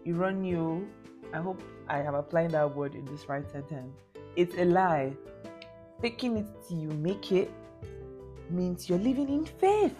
you. 0.08 0.14
Run 0.14 0.44
your. 0.44 0.82
I 1.32 1.38
hope 1.38 1.62
I 1.88 1.98
have 1.98 2.14
applied 2.14 2.52
that 2.52 2.74
word 2.74 2.94
in 2.94 3.04
this 3.04 3.28
right 3.28 3.48
sentence. 3.50 3.94
It's 4.34 4.56
a 4.56 4.64
lie. 4.64 5.12
Taking 6.00 6.38
it 6.38 6.46
till 6.66 6.78
you 6.78 6.88
make 6.88 7.32
it 7.32 7.50
means 8.50 8.88
you're 8.88 8.98
living 8.98 9.28
in 9.28 9.44
faith. 9.44 9.94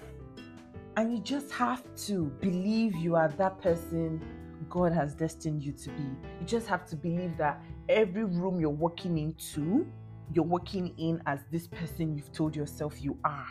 And 0.97 1.13
you 1.13 1.19
just 1.19 1.53
have 1.53 1.83
to 2.07 2.25
believe 2.41 2.97
you 2.97 3.15
are 3.15 3.29
that 3.29 3.61
person 3.61 4.21
God 4.69 4.93
has 4.93 5.15
destined 5.15 5.63
you 5.63 5.73
to 5.73 5.91
be. 5.91 6.03
You 6.41 6.47
just 6.47 6.67
have 6.69 6.87
to 6.87 6.97
believe 6.97 7.37
that 7.39 7.63
every 7.89 8.25
room 8.25 8.61
you're 8.61 8.71
walking 8.71 9.19
into, 9.19 9.87
you're 10.33 10.45
walking 10.45 10.95
in 10.99 11.23
as 11.27 11.41
this 11.51 11.67
person 11.67 12.17
you've 12.17 12.33
told 12.33 12.55
yourself 12.55 13.03
you 13.03 13.19
are 13.25 13.47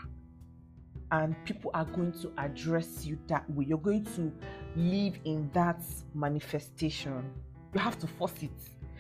and 1.12 1.36
people 1.45 1.71
are 1.74 1.86
going 1.86 2.12
to 2.12 2.31
address 2.38 3.05
you 3.05 3.17
that 3.27 3.50
way. 3.51 3.65
You're 3.67 3.77
going 3.77 4.05
to 4.15 4.31
live 4.75 5.17
in 5.25 5.50
that 5.53 5.81
manifestation. 6.13 7.24
You 7.74 7.79
have 7.79 7.97
to 8.00 8.07
force 8.07 8.33
it. 8.41 8.51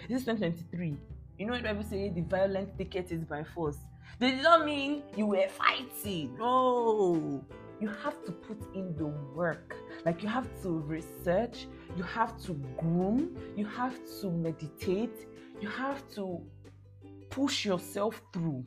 This 0.07 0.21
is 0.21 0.25
2023. 0.25 0.97
You 1.37 1.45
know 1.45 1.53
when 1.53 1.63
people 1.63 1.83
say 1.83 2.09
the 2.09 2.21
violent 2.21 2.77
ticket 2.77 3.11
is 3.11 3.23
by 3.23 3.43
force. 3.43 3.77
They 4.19 4.31
did 4.31 4.43
not 4.43 4.65
mean 4.65 5.03
you 5.15 5.27
were 5.27 5.47
fighting. 5.49 6.35
No. 6.37 7.43
You 7.79 7.89
have 8.03 8.23
to 8.25 8.31
put 8.31 8.57
in 8.73 8.95
the 8.95 9.05
work. 9.05 9.75
Like 10.05 10.23
you 10.23 10.29
have 10.29 10.47
to 10.63 10.69
research, 10.69 11.67
you 11.97 12.03
have 12.03 12.39
to 12.43 12.53
groom, 12.77 13.35
you 13.57 13.65
have 13.65 13.99
to 14.21 14.29
meditate, 14.29 15.27
you 15.59 15.67
have 15.67 16.07
to 16.15 16.41
push 17.29 17.65
yourself 17.65 18.21
through 18.31 18.65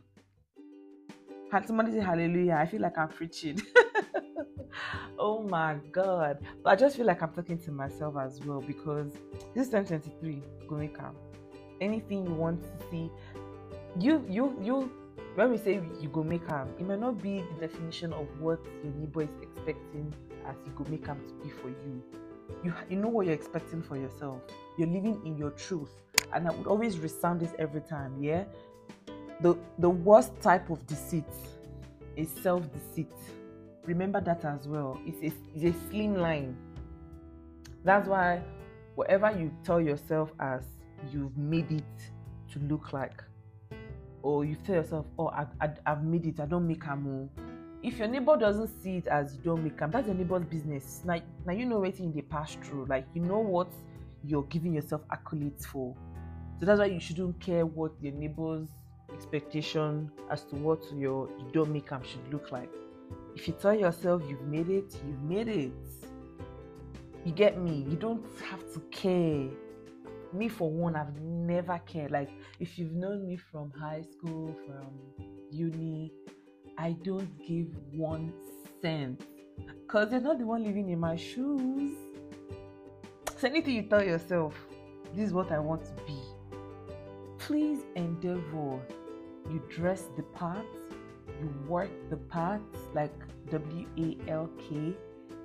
can 1.51 1.67
somebody 1.67 1.93
say 1.93 2.01
hallelujah? 2.01 2.55
I 2.55 2.67
feel 2.67 2.81
like 2.81 2.97
I'm 2.97 3.09
preaching. 3.09 3.61
oh 5.19 5.43
my 5.43 5.77
god. 5.91 6.39
But 6.63 6.71
I 6.71 6.77
just 6.77 6.97
feel 6.97 7.07
like 7.07 7.23
I'm 7.23 7.33
talking 7.33 7.59
to 7.59 7.73
myself 7.73 8.15
as 8.17 8.41
well 8.45 8.61
because 8.61 9.13
this 9.55 9.67
is 9.67 9.73
2023, 9.73 10.43
going. 10.69 10.97
Anything 11.81 12.25
you 12.27 12.35
want 12.35 12.63
to 12.63 12.87
see, 12.91 13.11
you 13.99 14.25
you 14.29 14.57
you 14.63 14.93
when 15.35 15.51
we 15.51 15.57
say 15.57 15.81
you 16.01 16.09
go 16.09 16.23
make 16.23 16.43
it 16.43 16.87
might 16.87 17.01
not 17.01 17.21
be 17.21 17.43
the 17.55 17.67
definition 17.67 18.13
of 18.13 18.29
what 18.39 18.61
your 18.85 18.93
neighbor 18.95 19.23
is 19.23 19.31
expecting 19.43 20.15
as 20.47 20.55
you 20.65 20.73
go 20.77 20.85
make 20.89 21.05
to 21.05 21.15
be 21.43 21.51
for 21.51 21.69
you. 21.69 22.03
You 22.63 22.73
you 22.89 22.97
know 22.97 23.09
what 23.09 23.27
you're 23.27 23.35
expecting 23.35 23.83
for 23.83 23.97
yourself. 23.97 24.43
You're 24.79 24.89
living 24.89 25.21
in 25.25 25.37
your 25.37 25.51
truth. 25.51 25.91
And 26.33 26.47
I 26.47 26.53
would 26.53 26.67
always 26.67 26.99
resound 26.99 27.41
this 27.41 27.53
every 27.59 27.81
time, 27.81 28.23
yeah? 28.23 28.45
The 29.41 29.57
the 29.79 29.91
worst 29.91 30.33
type 30.41 30.71
of 30.71 30.87
deceit 30.87 31.25
is 32.17 32.29
self-deceit. 32.43 33.13
Remember 33.85 34.21
that 34.21 34.45
as 34.45 34.69
well. 34.69 35.01
It's 35.07 35.23
a, 35.23 35.37
it's 35.55 35.77
a 35.77 35.91
slim 35.91 36.15
line. 36.15 36.57
That's 37.85 38.09
why 38.09 38.43
whatever 38.95 39.31
you 39.31 39.51
tell 39.65 39.81
yourself 39.81 40.31
as 40.39 40.63
you've 41.11 41.37
made 41.37 41.73
it 41.73 42.13
to 42.53 42.59
look 42.61 42.93
like, 42.93 43.25
or 44.23 44.45
you 44.45 44.57
tell 44.57 44.77
yourself, 44.77 45.07
"Oh, 45.19 45.29
I, 45.29 45.47
I, 45.61 45.71
have 45.87 46.05
made 46.05 46.27
it. 46.27 46.41
I 46.41 46.47
don't 46.47 46.67
make 46.67 46.85
a 46.85 46.95
move." 46.95 47.31
Oh. 47.39 47.50
If 47.83 47.99
your 47.99 48.09
neighbor 48.09 48.37
doesn't 48.37 48.69
see 48.83 48.99
it 48.99 49.07
as 49.07 49.35
you 49.35 49.41
don't 49.43 49.65
make 49.65 49.79
them, 49.79 49.91
that's 49.91 50.07
your 50.07 50.15
neighbor's 50.15 50.45
business. 50.45 51.01
Now, 51.05 51.21
now 51.47 51.53
you 51.53 51.65
know 51.65 51.79
what 51.81 51.97
they 51.97 52.21
pass 52.21 52.55
through. 52.63 52.87
Like 52.87 53.07
you 53.15 53.23
know 53.23 53.39
what 53.39 53.69
you're 54.23 54.43
giving 54.45 54.75
yourself 54.75 55.03
accolades 55.09 55.65
for. 55.65 55.97
So 56.59 56.67
that's 56.67 56.79
why 56.79 56.87
you 56.87 57.01
shouldn't 57.01 57.41
care 57.41 57.65
what 57.65 57.93
your 58.03 58.13
neighbor's 58.13 58.69
expectation 59.15 60.11
as 60.31 60.45
to 60.45 60.57
what 60.57 60.83
your 60.95 61.29
you 61.39 61.47
don't 61.53 61.73
make 61.73 61.89
them 61.89 62.03
should 62.05 62.31
look 62.31 62.53
like. 62.53 62.71
If 63.35 63.49
you 63.49 63.55
tell 63.59 63.75
yourself 63.75 64.23
you've 64.29 64.43
made 64.43 64.69
it, 64.69 64.95
you've 65.07 65.23
made 65.23 65.49
it. 65.49 65.73
You 67.25 67.33
get 67.33 67.59
me? 67.59 67.87
You 67.89 67.97
don't 67.97 68.25
have 68.51 68.61
to 68.75 68.81
care. 68.91 69.49
Me, 70.33 70.49
for 70.49 70.71
one, 70.71 70.97
I've 70.97 71.15
never 71.21 71.81
cared. 71.87 72.13
Like, 72.13 72.31
if 72.61 72.79
you've 72.79 72.93
known 72.93 73.27
me 73.27 73.37
from 73.37 73.73
high 73.73 74.03
school, 74.03 74.55
from 74.67 75.27
uni, 75.51 76.13
I 76.81 76.97
don't 77.05 77.31
give 77.47 77.69
one 77.93 78.33
cent. 78.81 79.21
Because 79.83 80.13
you're 80.13 80.21
not 80.21 80.39
the 80.39 80.47
one 80.47 80.65
living 80.65 80.89
in 80.89 80.99
my 80.99 81.15
shoes. 81.15 81.93
So, 83.37 83.49
anything 83.49 83.75
you 83.75 83.83
tell 83.83 84.03
yourself, 84.03 84.55
this 85.15 85.27
is 85.27 85.33
what 85.35 85.53
I 85.53 85.59
want 85.59 85.85
to 85.85 85.93
be. 86.07 86.19
Please 87.39 87.81
endeavor. 87.97 88.81
You 89.51 89.63
dress 89.69 90.05
the 90.17 90.23
part, 90.23 90.65
you 91.41 91.53
work 91.67 91.91
the 92.09 92.17
part, 92.17 92.63
like 92.95 93.13
W 93.51 93.87
A 93.99 94.31
L 94.31 94.49
K 94.59 94.95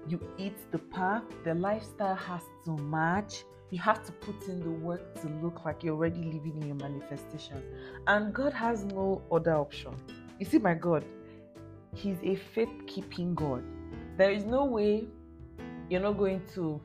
you 0.08 0.20
eat 0.38 0.58
the 0.72 0.78
path, 0.78 1.24
the 1.44 1.56
lifestyle 1.56 2.16
has 2.16 2.42
to 2.66 2.78
match. 2.78 3.44
You 3.72 3.80
have 3.80 4.06
to 4.06 4.12
put 4.12 4.48
in 4.48 4.60
the 4.60 4.70
work 4.70 5.20
to 5.22 5.28
look 5.42 5.66
like 5.66 5.84
you're 5.84 5.96
already 5.96 6.22
living 6.22 6.62
in 6.62 6.68
your 6.68 6.76
manifestation. 6.76 7.64
And 8.06 8.34
God 8.34 8.54
has 8.54 8.86
no 8.86 9.24
other 9.32 9.56
option. 9.56 9.96
You 10.40 10.46
see, 10.46 10.60
my 10.60 10.76
God, 10.76 11.04
He's 11.96 12.18
a 12.24 12.36
faith 12.36 12.70
keeping 12.86 13.34
God. 13.34 13.64
There 14.18 14.30
is 14.30 14.44
no 14.46 14.66
way 14.66 15.08
you're 15.90 16.02
not 16.02 16.18
going 16.18 16.42
to 16.54 16.80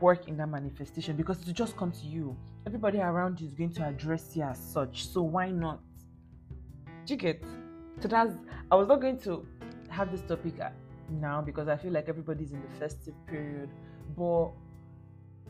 work 0.00 0.28
in 0.28 0.36
that 0.36 0.48
manifestation 0.48 1.16
because 1.16 1.46
it 1.48 1.52
just 1.54 1.76
comes 1.76 2.02
to 2.02 2.06
you. 2.06 2.36
Everybody 2.66 2.98
around 2.98 3.40
you 3.40 3.48
is 3.48 3.54
going 3.54 3.72
to 3.72 3.86
address 3.86 4.36
you 4.36 4.42
as 4.42 4.58
such. 4.58 5.06
So 5.06 5.22
why 5.22 5.50
not? 5.50 5.80
Do 7.06 7.14
you 7.14 7.16
get? 7.16 7.42
So 8.00 8.08
that's 8.08 8.34
I 8.70 8.76
was 8.76 8.86
not 8.86 9.00
going 9.00 9.18
to 9.20 9.46
have 9.88 10.10
this 10.12 10.20
topic 10.22 10.60
uh, 10.60 10.70
now 11.10 11.40
because 11.40 11.68
I 11.68 11.76
feel 11.76 11.92
like 11.92 12.08
everybody's 12.08 12.52
in 12.52 12.60
the 12.60 12.78
festive 12.78 13.14
period. 13.26 13.70
But 14.16 14.50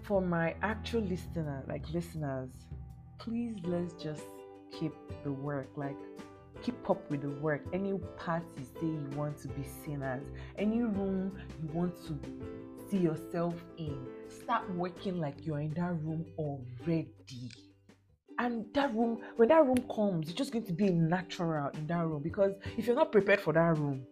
for 0.02 0.22
my 0.22 0.54
actual 0.62 1.02
listener, 1.02 1.64
like 1.68 1.84
listeners, 1.92 2.50
please 3.18 3.56
let's 3.64 3.92
just 3.94 4.22
keep 4.70 4.92
the 5.24 5.32
work. 5.32 5.68
Like 5.76 5.96
keep 6.62 6.88
up 6.90 7.10
with 7.10 7.22
the 7.22 7.30
work. 7.30 7.62
Any 7.72 7.94
party 8.16 8.46
say 8.74 8.86
you 8.86 9.08
want 9.14 9.38
to 9.42 9.48
be 9.48 9.64
seen 9.84 10.02
as, 10.02 10.22
any 10.56 10.82
room 10.82 11.36
you 11.62 11.68
want 11.72 11.94
to 12.06 12.18
see 12.90 12.98
yourself 12.98 13.54
in, 13.76 14.06
start 14.28 14.68
working 14.74 15.18
like 15.18 15.46
you're 15.46 15.60
in 15.60 15.74
that 15.74 15.92
room 16.02 16.24
already. 16.38 17.50
And 18.38 18.66
that 18.74 18.94
room, 18.94 19.18
when 19.36 19.48
that 19.48 19.66
room 19.66 19.82
comes, 19.94 20.28
it's 20.28 20.36
just 20.36 20.52
going 20.52 20.64
to 20.66 20.72
be 20.72 20.90
natural 20.90 21.70
in 21.74 21.86
that 21.88 22.06
room 22.06 22.22
because 22.22 22.54
if 22.76 22.86
you're 22.86 22.94
not 22.94 23.10
prepared 23.10 23.40
for 23.40 23.52
that 23.52 23.76
room, 23.76 24.06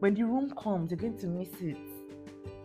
when 0.00 0.14
the 0.14 0.24
room 0.24 0.52
comes, 0.60 0.90
you're 0.90 0.98
going 0.98 1.18
to 1.18 1.26
miss 1.26 1.48
it. 1.60 1.76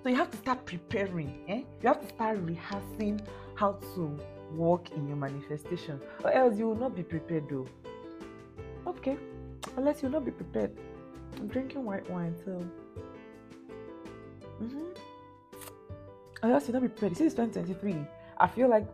So 0.01 0.09
you 0.09 0.15
have 0.15 0.31
to 0.31 0.37
start 0.37 0.65
preparing. 0.65 1.45
Eh? 1.47 1.61
You 1.81 1.87
have 1.87 2.01
to 2.01 2.07
start 2.09 2.39
rehearsing 2.39 3.21
how 3.55 3.73
to 3.95 4.19
walk 4.51 4.91
in 4.91 5.07
your 5.07 5.17
manifestation, 5.17 6.01
or 6.23 6.31
else 6.31 6.57
you 6.57 6.67
will 6.67 6.75
not 6.75 6.95
be 6.95 7.03
prepared 7.03 7.45
though. 7.49 7.67
Okay, 8.97 9.17
unless 9.77 10.01
you'll 10.01 10.11
not 10.11 10.25
be 10.25 10.31
prepared. 10.31 10.71
I'm 11.37 11.47
drinking 11.47 11.83
white 11.83 12.09
wine, 12.09 12.35
so. 12.45 12.65
Mm-hmm. 14.61 14.83
Unless 16.43 16.67
you'll 16.67 16.73
not 16.73 16.83
be 16.83 16.89
prepared. 16.89 17.17
See, 17.17 17.25
it's 17.25 17.35
2023. 17.35 18.05
I 18.37 18.47
feel 18.47 18.69
like 18.69 18.85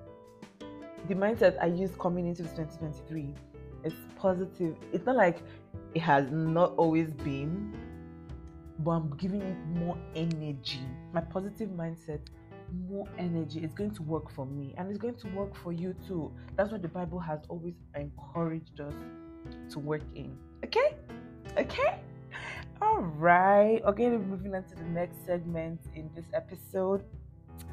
the 1.07 1.15
mindset 1.15 1.57
I 1.61 1.67
used 1.67 1.97
coming 1.97 2.27
into 2.27 2.43
2023 2.43 3.33
is 3.83 3.93
positive. 4.15 4.75
It's 4.91 5.05
not 5.05 5.15
like 5.15 5.41
it 5.93 6.01
has 6.01 6.29
not 6.31 6.73
always 6.77 7.11
been, 7.11 7.73
but 8.79 8.91
I'm 8.91 9.17
giving 9.17 9.41
it 9.41 9.57
more 9.67 9.97
energy. 10.15 10.81
My 11.13 11.21
positive 11.21 11.69
mindset, 11.69 12.19
more 12.87 13.07
energy. 13.17 13.59
It's 13.61 13.73
going 13.73 13.91
to 13.91 14.03
work 14.03 14.29
for 14.29 14.45
me 14.45 14.73
and 14.77 14.89
it's 14.89 14.99
going 14.99 15.15
to 15.15 15.27
work 15.29 15.55
for 15.55 15.71
you 15.71 15.95
too. 16.07 16.31
That's 16.55 16.71
what 16.71 16.81
the 16.81 16.87
Bible 16.87 17.19
has 17.19 17.39
always 17.49 17.75
encouraged 17.95 18.79
us 18.79 18.93
to 19.71 19.79
work 19.79 20.01
in. 20.15 20.35
Okay? 20.63 20.95
Okay? 21.57 21.99
All 22.81 23.01
right. 23.01 23.81
Okay, 23.85 24.09
moving 24.09 24.55
on 24.55 24.63
to 24.63 24.75
the 24.75 24.83
next 24.83 25.25
segment 25.25 25.79
in 25.95 26.09
this 26.15 26.25
episode, 26.33 27.03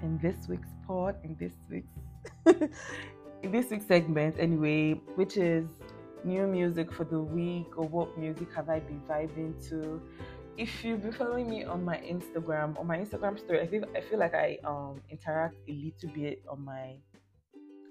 in 0.02 0.18
this 0.18 0.48
week's 0.48 0.70
pod, 0.86 1.16
in 1.22 1.36
this 1.38 1.52
week's 1.70 1.92
in 3.42 3.52
this 3.52 3.70
week's 3.70 3.86
segment 3.86 4.36
anyway, 4.38 4.94
which 5.14 5.36
is 5.36 5.66
new 6.24 6.46
music 6.46 6.92
for 6.92 7.04
the 7.04 7.20
week 7.20 7.78
or 7.78 7.86
what 7.86 8.18
music 8.18 8.48
have 8.54 8.68
I 8.68 8.80
been 8.80 9.00
vibing 9.08 9.68
to 9.68 10.02
if 10.58 10.84
you've 10.84 11.02
been 11.02 11.12
following 11.12 11.48
me 11.48 11.64
on 11.64 11.84
my 11.84 11.98
Instagram, 11.98 12.78
on 12.78 12.86
my 12.86 12.98
Instagram 12.98 13.38
story, 13.38 13.60
I 13.60 13.66
feel 13.66 13.84
I 13.94 14.00
feel 14.00 14.18
like 14.18 14.34
I 14.34 14.58
um 14.64 15.00
interact 15.10 15.56
a 15.68 15.72
little 15.72 16.10
bit 16.14 16.42
on 16.48 16.64
my 16.64 16.96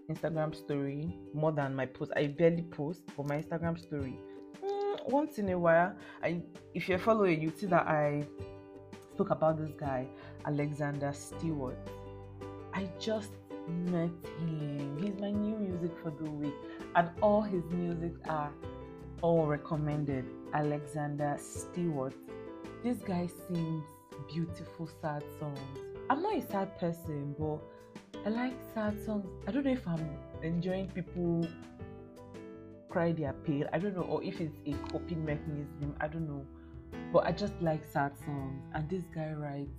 Instagram 0.09 0.55
story 0.55 1.15
more 1.33 1.51
than 1.51 1.75
my 1.75 1.85
post. 1.85 2.11
I 2.15 2.27
barely 2.27 2.63
post, 2.63 3.01
but 3.15 3.27
my 3.27 3.41
Instagram 3.41 3.79
story 3.79 4.19
mm, 4.63 5.09
once 5.09 5.37
in 5.37 5.49
a 5.49 5.57
while. 5.57 5.95
I 6.23 6.41
if 6.73 6.87
you're 6.89 6.99
following, 6.99 7.41
you 7.41 7.51
see 7.55 7.67
that 7.67 7.87
I 7.87 8.23
spoke 9.13 9.29
about 9.29 9.57
this 9.57 9.71
guy 9.77 10.07
Alexander 10.45 11.11
Stewart. 11.13 11.77
I 12.73 12.89
just 12.99 13.31
met 13.67 14.11
him. 14.39 14.97
He's 15.01 15.19
my 15.19 15.31
new 15.31 15.55
music 15.57 15.91
for 16.03 16.11
the 16.11 16.29
week, 16.29 16.53
and 16.95 17.09
all 17.21 17.41
his 17.41 17.63
music 17.71 18.13
are 18.27 18.51
all 19.21 19.45
recommended. 19.45 20.25
Alexander 20.53 21.35
Stewart 21.39 22.13
this 22.85 22.99
guy 22.99 23.27
sings 23.47 23.83
beautiful 24.31 24.87
sad 25.01 25.23
songs. 25.39 25.57
I'm 26.07 26.21
not 26.21 26.37
a 26.37 26.41
sad 26.51 26.79
person, 26.79 27.35
but 27.39 27.57
I 28.25 28.29
like 28.29 28.55
sad 28.73 28.99
songs. 29.05 29.27
I 29.47 29.51
don't 29.51 29.65
know 29.65 29.71
if 29.71 29.87
I'm 29.87 30.09
enjoying 30.41 30.87
people 30.87 31.47
cry 32.89 33.11
their 33.11 33.33
pain. 33.45 33.65
I 33.71 33.77
don't 33.77 33.95
know, 33.95 34.01
or 34.01 34.23
if 34.23 34.41
it's 34.41 34.57
a 34.65 34.73
coping 34.89 35.23
mechanism. 35.23 35.95
I 36.01 36.07
don't 36.07 36.27
know. 36.27 36.43
But 37.13 37.27
I 37.27 37.31
just 37.31 37.53
like 37.61 37.85
sad 37.85 38.17
songs. 38.17 38.63
And 38.73 38.89
this 38.89 39.03
guy 39.13 39.31
writes 39.33 39.77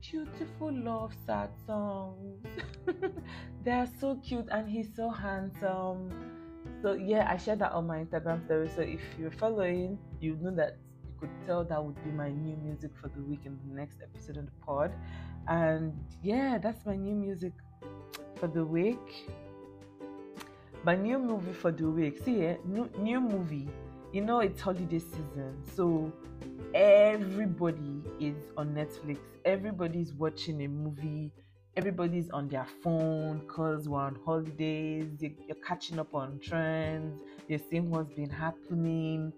beautiful 0.00 0.72
love 0.72 1.12
sad 1.26 1.50
songs. 1.66 2.46
They're 3.64 3.88
so 4.00 4.16
cute 4.26 4.48
and 4.50 4.70
he's 4.70 4.88
so 4.96 5.10
handsome. 5.10 6.08
So 6.80 6.94
yeah, 6.94 7.30
I 7.30 7.36
shared 7.36 7.58
that 7.58 7.72
on 7.72 7.86
my 7.86 8.04
Instagram 8.04 8.42
story. 8.46 8.70
So 8.74 8.80
if 8.80 9.02
you're 9.18 9.30
following, 9.30 9.98
you 10.18 10.38
know 10.40 10.54
that 10.56 10.78
you 11.04 11.12
could 11.20 11.46
tell 11.46 11.62
that 11.64 11.84
would 11.84 12.02
be 12.02 12.10
my 12.10 12.30
new 12.30 12.56
music 12.56 12.92
for 13.00 13.08
the 13.08 13.22
week 13.22 13.40
in 13.44 13.58
the 13.68 13.74
next 13.74 13.98
episode 14.02 14.38
of 14.38 14.46
the 14.46 14.64
pod. 14.64 14.92
And 15.46 15.92
yeah, 16.22 16.56
that's 16.56 16.86
my 16.86 16.96
new 16.96 17.14
music 17.14 17.52
for 18.42 18.48
the 18.48 18.64
week. 18.64 19.30
My 20.82 20.96
new 20.96 21.16
movie 21.16 21.52
for 21.52 21.70
the 21.70 21.88
week. 21.88 22.18
See, 22.24 22.42
yeah, 22.42 22.56
new, 22.64 22.90
new 22.98 23.20
movie. 23.20 23.68
You 24.12 24.22
know, 24.22 24.40
it's 24.40 24.60
holiday 24.60 24.98
season. 24.98 25.62
So 25.76 26.12
everybody 26.74 28.02
is 28.18 28.34
on 28.56 28.74
Netflix. 28.74 29.18
Everybody's 29.44 30.12
watching 30.14 30.60
a 30.64 30.66
movie. 30.66 31.30
Everybody's 31.76 32.30
on 32.30 32.48
their 32.48 32.66
phone 32.82 33.38
because 33.46 33.88
we're 33.88 34.00
on 34.00 34.18
holidays. 34.24 35.06
You're, 35.20 35.30
you're 35.46 35.64
catching 35.64 36.00
up 36.00 36.12
on 36.12 36.40
trends. 36.40 37.20
You're 37.46 37.60
seeing 37.70 37.90
what's 37.90 38.12
been 38.12 38.28
happening 38.28 39.32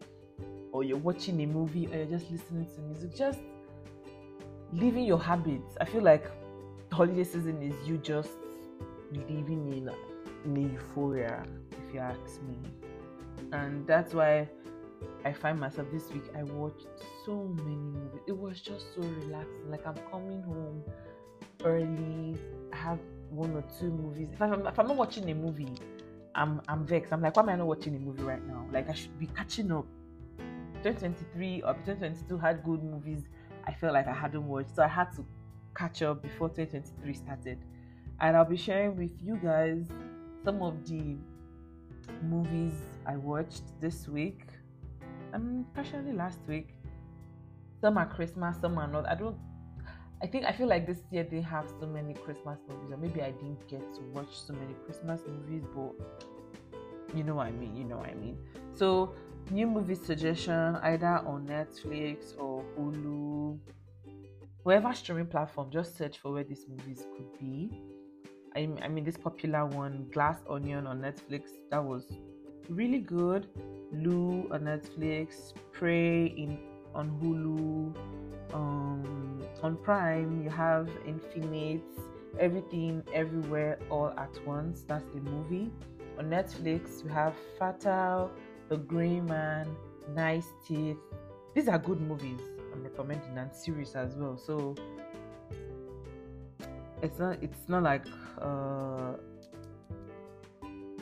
or 0.72 0.82
you're 0.82 0.96
watching 0.96 1.42
a 1.42 1.46
movie 1.46 1.88
or 1.88 1.96
you're 1.96 2.06
just 2.06 2.30
listening 2.30 2.66
to 2.74 2.80
music, 2.80 3.14
just 3.14 3.40
living 4.72 5.04
your 5.04 5.20
habits. 5.20 5.76
I 5.78 5.84
feel 5.84 6.02
like 6.02 6.24
holiday 6.90 7.24
season 7.24 7.60
is 7.60 7.86
you 7.86 7.98
just 7.98 8.30
living 9.14 9.72
in, 9.72 9.90
in 10.44 10.70
euphoria, 10.72 11.44
if 11.70 11.94
you 11.94 12.00
ask 12.00 12.40
me. 12.42 12.56
And 13.52 13.86
that's 13.86 14.14
why 14.14 14.48
I 15.24 15.32
find 15.32 15.58
myself 15.58 15.88
this 15.92 16.10
week. 16.12 16.24
I 16.36 16.42
watched 16.42 16.86
so 17.24 17.54
many 17.56 17.76
movies. 17.76 18.20
It 18.26 18.36
was 18.36 18.60
just 18.60 18.94
so 18.94 19.00
relaxing. 19.00 19.70
Like 19.70 19.86
I'm 19.86 19.96
coming 20.10 20.42
home 20.42 20.82
early. 21.64 22.38
I 22.72 22.76
have 22.76 22.98
one 23.30 23.54
or 23.54 23.64
two 23.78 23.90
movies. 23.90 24.28
If 24.32 24.42
I'm, 24.42 24.66
if 24.66 24.78
I'm 24.78 24.86
not 24.86 24.96
watching 24.96 25.30
a 25.30 25.34
movie, 25.34 25.74
I'm 26.34 26.60
I'm 26.68 26.86
vexed. 26.86 27.12
I'm 27.12 27.22
like, 27.22 27.36
why 27.36 27.42
am 27.42 27.48
I 27.48 27.56
not 27.56 27.66
watching 27.66 27.94
a 27.96 27.98
movie 27.98 28.22
right 28.22 28.44
now? 28.46 28.66
Like 28.72 28.88
I 28.88 28.94
should 28.94 29.18
be 29.18 29.26
catching 29.26 29.70
up. 29.72 29.86
2023 30.82 31.62
or 31.62 31.72
2022 31.86 32.38
had 32.38 32.62
good 32.62 32.82
movies. 32.82 33.22
I 33.66 33.72
felt 33.72 33.94
like 33.94 34.06
I 34.06 34.12
hadn't 34.12 34.46
watched, 34.46 34.76
so 34.76 34.82
I 34.82 34.88
had 34.88 35.10
to 35.16 35.24
catch 35.74 36.02
up 36.02 36.22
before 36.22 36.50
2023 36.50 37.14
started. 37.14 37.58
And 38.20 38.36
I'll 38.36 38.44
be 38.44 38.56
sharing 38.56 38.96
with 38.96 39.12
you 39.22 39.36
guys 39.36 39.86
some 40.44 40.62
of 40.62 40.86
the 40.86 41.16
movies 42.22 42.74
I 43.06 43.16
watched 43.16 43.62
this 43.80 44.08
week, 44.08 44.46
and 45.32 45.64
especially 45.66 46.12
last 46.12 46.40
week. 46.46 46.74
Some 47.80 47.98
are 47.98 48.06
Christmas, 48.06 48.56
some 48.60 48.78
are 48.78 48.86
not. 48.86 49.06
I 49.06 49.14
don't. 49.14 49.36
I 50.22 50.26
think 50.26 50.46
I 50.46 50.52
feel 50.52 50.68
like 50.68 50.86
this 50.86 51.02
year 51.10 51.26
they 51.30 51.40
have 51.42 51.68
so 51.80 51.86
many 51.86 52.14
Christmas 52.14 52.58
movies, 52.68 52.92
or 52.92 52.96
maybe 52.96 53.20
I 53.20 53.32
didn't 53.32 53.68
get 53.68 53.80
to 53.94 54.00
watch 54.14 54.38
so 54.46 54.54
many 54.54 54.74
Christmas 54.86 55.20
movies, 55.28 55.64
but 55.74 55.92
you 57.14 57.24
know 57.24 57.34
what 57.34 57.48
I 57.48 57.50
mean. 57.50 57.76
You 57.76 57.84
know 57.84 57.98
what 57.98 58.08
I 58.08 58.14
mean. 58.14 58.38
So 58.72 59.14
new 59.50 59.66
movie 59.66 59.96
suggestion 59.96 60.76
either 60.76 61.18
on 61.26 61.46
Netflix 61.46 62.38
or 62.38 62.64
Hulu, 62.78 63.58
whatever 64.62 64.94
streaming 64.94 65.26
platform. 65.26 65.70
Just 65.70 65.98
search 65.98 66.18
for 66.18 66.32
where 66.32 66.44
these 66.44 66.64
movies 66.68 67.04
could 67.16 67.38
be. 67.38 67.82
I, 68.56 68.66
mean, 68.88 69.04
this 69.04 69.16
popular 69.16 69.66
one, 69.66 70.06
Glass 70.12 70.38
Onion 70.48 70.86
on 70.86 71.00
Netflix, 71.00 71.50
that 71.70 71.82
was 71.82 72.04
really 72.68 73.00
good. 73.00 73.48
Lou 73.92 74.48
on 74.50 74.62
Netflix, 74.62 75.52
Prey 75.72 76.26
in 76.26 76.58
on 76.94 77.10
Hulu, 77.20 78.54
um, 78.54 79.42
on 79.62 79.76
Prime. 79.76 80.42
You 80.42 80.50
have 80.50 80.88
Infinite, 81.06 81.82
Everything, 82.38 83.02
Everywhere, 83.12 83.78
All 83.90 84.12
at 84.16 84.46
Once. 84.46 84.84
That's 84.86 85.06
the 85.14 85.20
movie. 85.20 85.70
On 86.18 86.26
Netflix, 86.26 87.02
you 87.02 87.10
have 87.10 87.34
Fatal, 87.58 88.30
The 88.68 88.76
Gray 88.76 89.20
Man, 89.20 89.68
Nice 90.14 90.46
Teeth. 90.66 90.96
These 91.54 91.68
are 91.68 91.78
good 91.78 92.00
movies. 92.00 92.40
I'm 92.72 92.84
recommending 92.84 93.36
and 93.36 93.52
series 93.54 93.94
as 93.94 94.14
well. 94.14 94.36
So 94.36 94.74
it's 97.04 97.18
not 97.18 97.36
it's 97.42 97.68
not 97.68 97.82
like 97.82 98.06
uh 98.40 99.12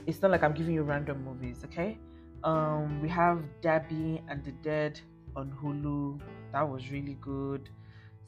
it's 0.07 0.21
not 0.21 0.33
like 0.33 0.43
I'm 0.43 0.53
giving 0.53 0.75
you 0.75 0.83
random 0.83 1.25
movies, 1.25 1.63
okay? 1.65 1.97
Um 2.43 3.01
we 3.01 3.09
have 3.09 3.39
Darby 3.61 4.21
and 4.29 4.45
the 4.45 4.53
Dead 4.53 5.01
on 5.37 5.53
Hulu. 5.63 6.21
That 6.53 6.69
was 6.69 6.91
really 6.91 7.17
good. 7.21 7.69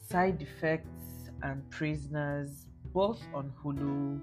Side 0.08 0.40
Effects 0.40 1.30
and 1.42 1.68
Prisoners, 1.70 2.66
both 2.92 3.20
on 3.34 3.52
Hulu. 3.62 4.20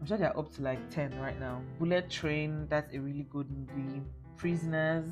I'm 0.00 0.06
sure 0.06 0.16
they're 0.16 0.38
up 0.38 0.52
to 0.54 0.62
like 0.62 0.90
10 0.90 1.18
right 1.18 1.38
now. 1.40 1.60
Bullet 1.78 2.08
Train, 2.08 2.66
that's 2.68 2.92
a 2.94 2.98
really 2.98 3.26
good 3.30 3.48
movie. 3.50 4.02
Prisoners, 4.36 5.08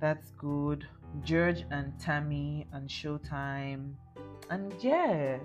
that's 0.00 0.30
good. 0.38 0.86
George 1.22 1.64
and 1.70 1.92
Tammy 2.00 2.66
and 2.72 2.88
Showtime. 2.88 3.92
And 4.50 4.74
yeah, 4.80 5.38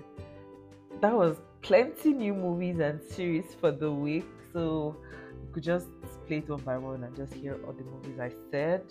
that 1.00 1.14
was 1.14 1.36
plenty 1.62 2.12
new 2.12 2.34
movies 2.34 2.78
and 2.80 3.02
series 3.02 3.54
for 3.60 3.70
the 3.70 3.90
week. 3.90 4.26
So 4.52 4.96
you 5.32 5.52
could 5.52 5.62
just 5.62 5.88
play 6.26 6.38
it 6.38 6.48
one 6.48 6.60
by 6.60 6.78
one 6.78 7.04
and 7.04 7.16
just 7.16 7.32
hear 7.32 7.58
all 7.66 7.72
the 7.72 7.84
movies 7.84 8.18
I 8.20 8.32
said. 8.50 8.82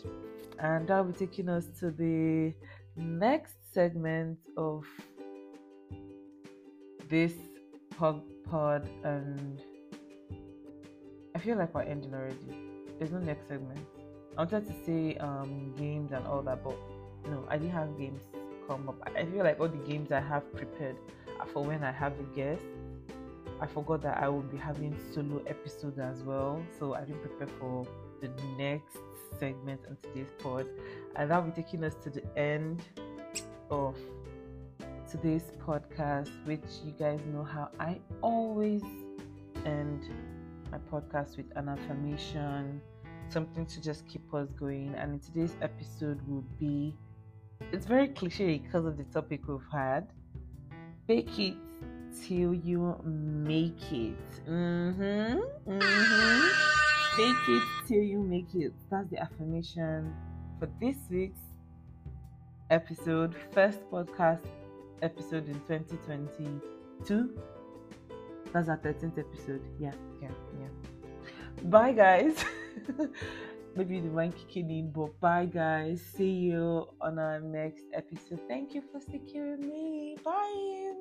And 0.60 0.88
that'll 0.88 1.06
be 1.06 1.14
taking 1.14 1.50
us 1.50 1.68
to 1.80 1.92
the 1.92 2.54
next 2.96 3.56
segment 3.74 4.40
of 4.58 4.86
this 7.10 7.34
pod, 7.98 8.22
pod 8.50 8.90
and 9.04 9.62
I 11.36 11.40
feel 11.40 11.58
like 11.58 11.74
we're 11.76 11.84
ending 11.84 12.14
already. 12.14 12.36
There's 12.98 13.12
no 13.12 13.20
next 13.20 13.48
segment. 13.48 13.80
I 14.38 14.42
wanted 14.42 14.66
to 14.68 14.74
say 14.86 15.18
um, 15.18 15.74
games 15.78 16.12
and 16.12 16.26
all 16.26 16.42
that, 16.42 16.64
but 16.64 16.76
no, 17.30 17.46
I 17.50 17.58
didn't 17.58 17.74
have 17.74 17.98
games 17.98 18.22
come 18.68 18.90
up. 18.90 18.96
I 19.16 19.26
feel 19.26 19.44
like 19.44 19.60
all 19.60 19.68
the 19.68 19.78
games 19.78 20.12
I 20.12 20.20
have 20.20 20.52
prepared 20.56 20.96
are 21.27 21.27
for 21.46 21.64
when 21.64 21.84
I 21.84 21.92
have 21.92 22.14
a 22.20 22.36
guest. 22.36 22.62
I 23.60 23.66
forgot 23.66 24.02
that 24.04 24.18
I 24.22 24.30
will 24.30 24.42
be 24.42 24.58
having 24.58 24.96
solo 25.14 25.42
episodes 25.48 25.98
as 25.98 26.22
well, 26.24 26.62
so 26.78 26.94
I 26.94 27.02
didn't 27.02 27.22
prepare 27.22 27.48
for 27.60 27.88
the 28.22 28.30
next 28.58 28.98
segment 29.40 29.82
on 29.90 29.98
today's 30.04 30.32
pod, 30.40 30.68
and 31.16 31.30
that'll 31.30 31.44
be 31.44 31.52
taking 31.52 31.84
us 31.84 31.96
to 32.04 32.10
the 32.10 32.24
end 32.38 32.82
of 33.72 33.96
today's 35.10 35.52
podcast, 35.66 36.30
which 36.46 36.62
you 36.86 36.92
guys 37.00 37.20
know 37.34 37.44
how 37.44 37.70
I 37.80 38.00
always 38.22 38.84
end 39.66 40.10
my 40.72 40.78
podcast 40.92 41.38
with 41.38 41.46
an 41.56 41.70
affirmation, 41.70 42.82
something 43.30 43.66
to 43.66 43.82
just 43.82 44.06
keep 44.08 44.34
us 44.34 44.50
going. 44.60 44.94
And 44.96 45.14
in 45.14 45.20
today's 45.20 45.56
episode 45.62 46.20
will 46.28 46.46
be 46.60 46.96
it's 47.72 47.86
very 47.86 48.10
cliche 48.10 48.60
because 48.60 48.86
of 48.86 48.98
the 48.98 49.04
topic 49.06 49.48
we've 49.48 49.60
had. 49.72 50.08
Fake 51.08 51.40
it 51.40 51.56
till 52.22 52.54
you 52.54 53.00
make 53.04 53.82
it. 53.94 54.18
Mm-hmm. 54.46 55.40
Mm-hmm. 55.72 56.48
Fake 57.16 57.50
it 57.50 57.64
till 57.88 58.04
you 58.04 58.22
make 58.22 58.54
it. 58.54 58.74
That's 58.92 59.10
the 59.10 59.20
affirmation 59.20 60.14
for 60.60 60.70
this 60.82 60.98
week's 61.10 61.40
episode, 62.70 63.34
first 63.54 63.80
podcast 63.90 64.46
episode 65.02 65.48
in 65.48 65.62
2022. 65.68 67.40
That's 68.52 68.68
our 68.68 68.78
13th 68.78 69.18
episode. 69.18 69.62
Yeah, 69.80 69.94
yeah, 70.22 70.30
yeah. 70.60 71.64
Bye, 71.64 71.94
guys. 71.94 72.44
Maybe 73.78 74.00
the 74.00 74.34
kicking 74.36 74.72
in, 74.72 74.90
but 74.90 75.20
bye, 75.20 75.46
guys. 75.46 76.02
See 76.02 76.32
you 76.32 76.88
on 77.00 77.20
our 77.20 77.40
next 77.40 77.86
episode. 77.94 78.40
Thank 78.48 78.74
you 78.74 78.82
for 78.92 79.00
securing 79.00 79.70
me. 79.70 80.18
Bye. 80.26 80.96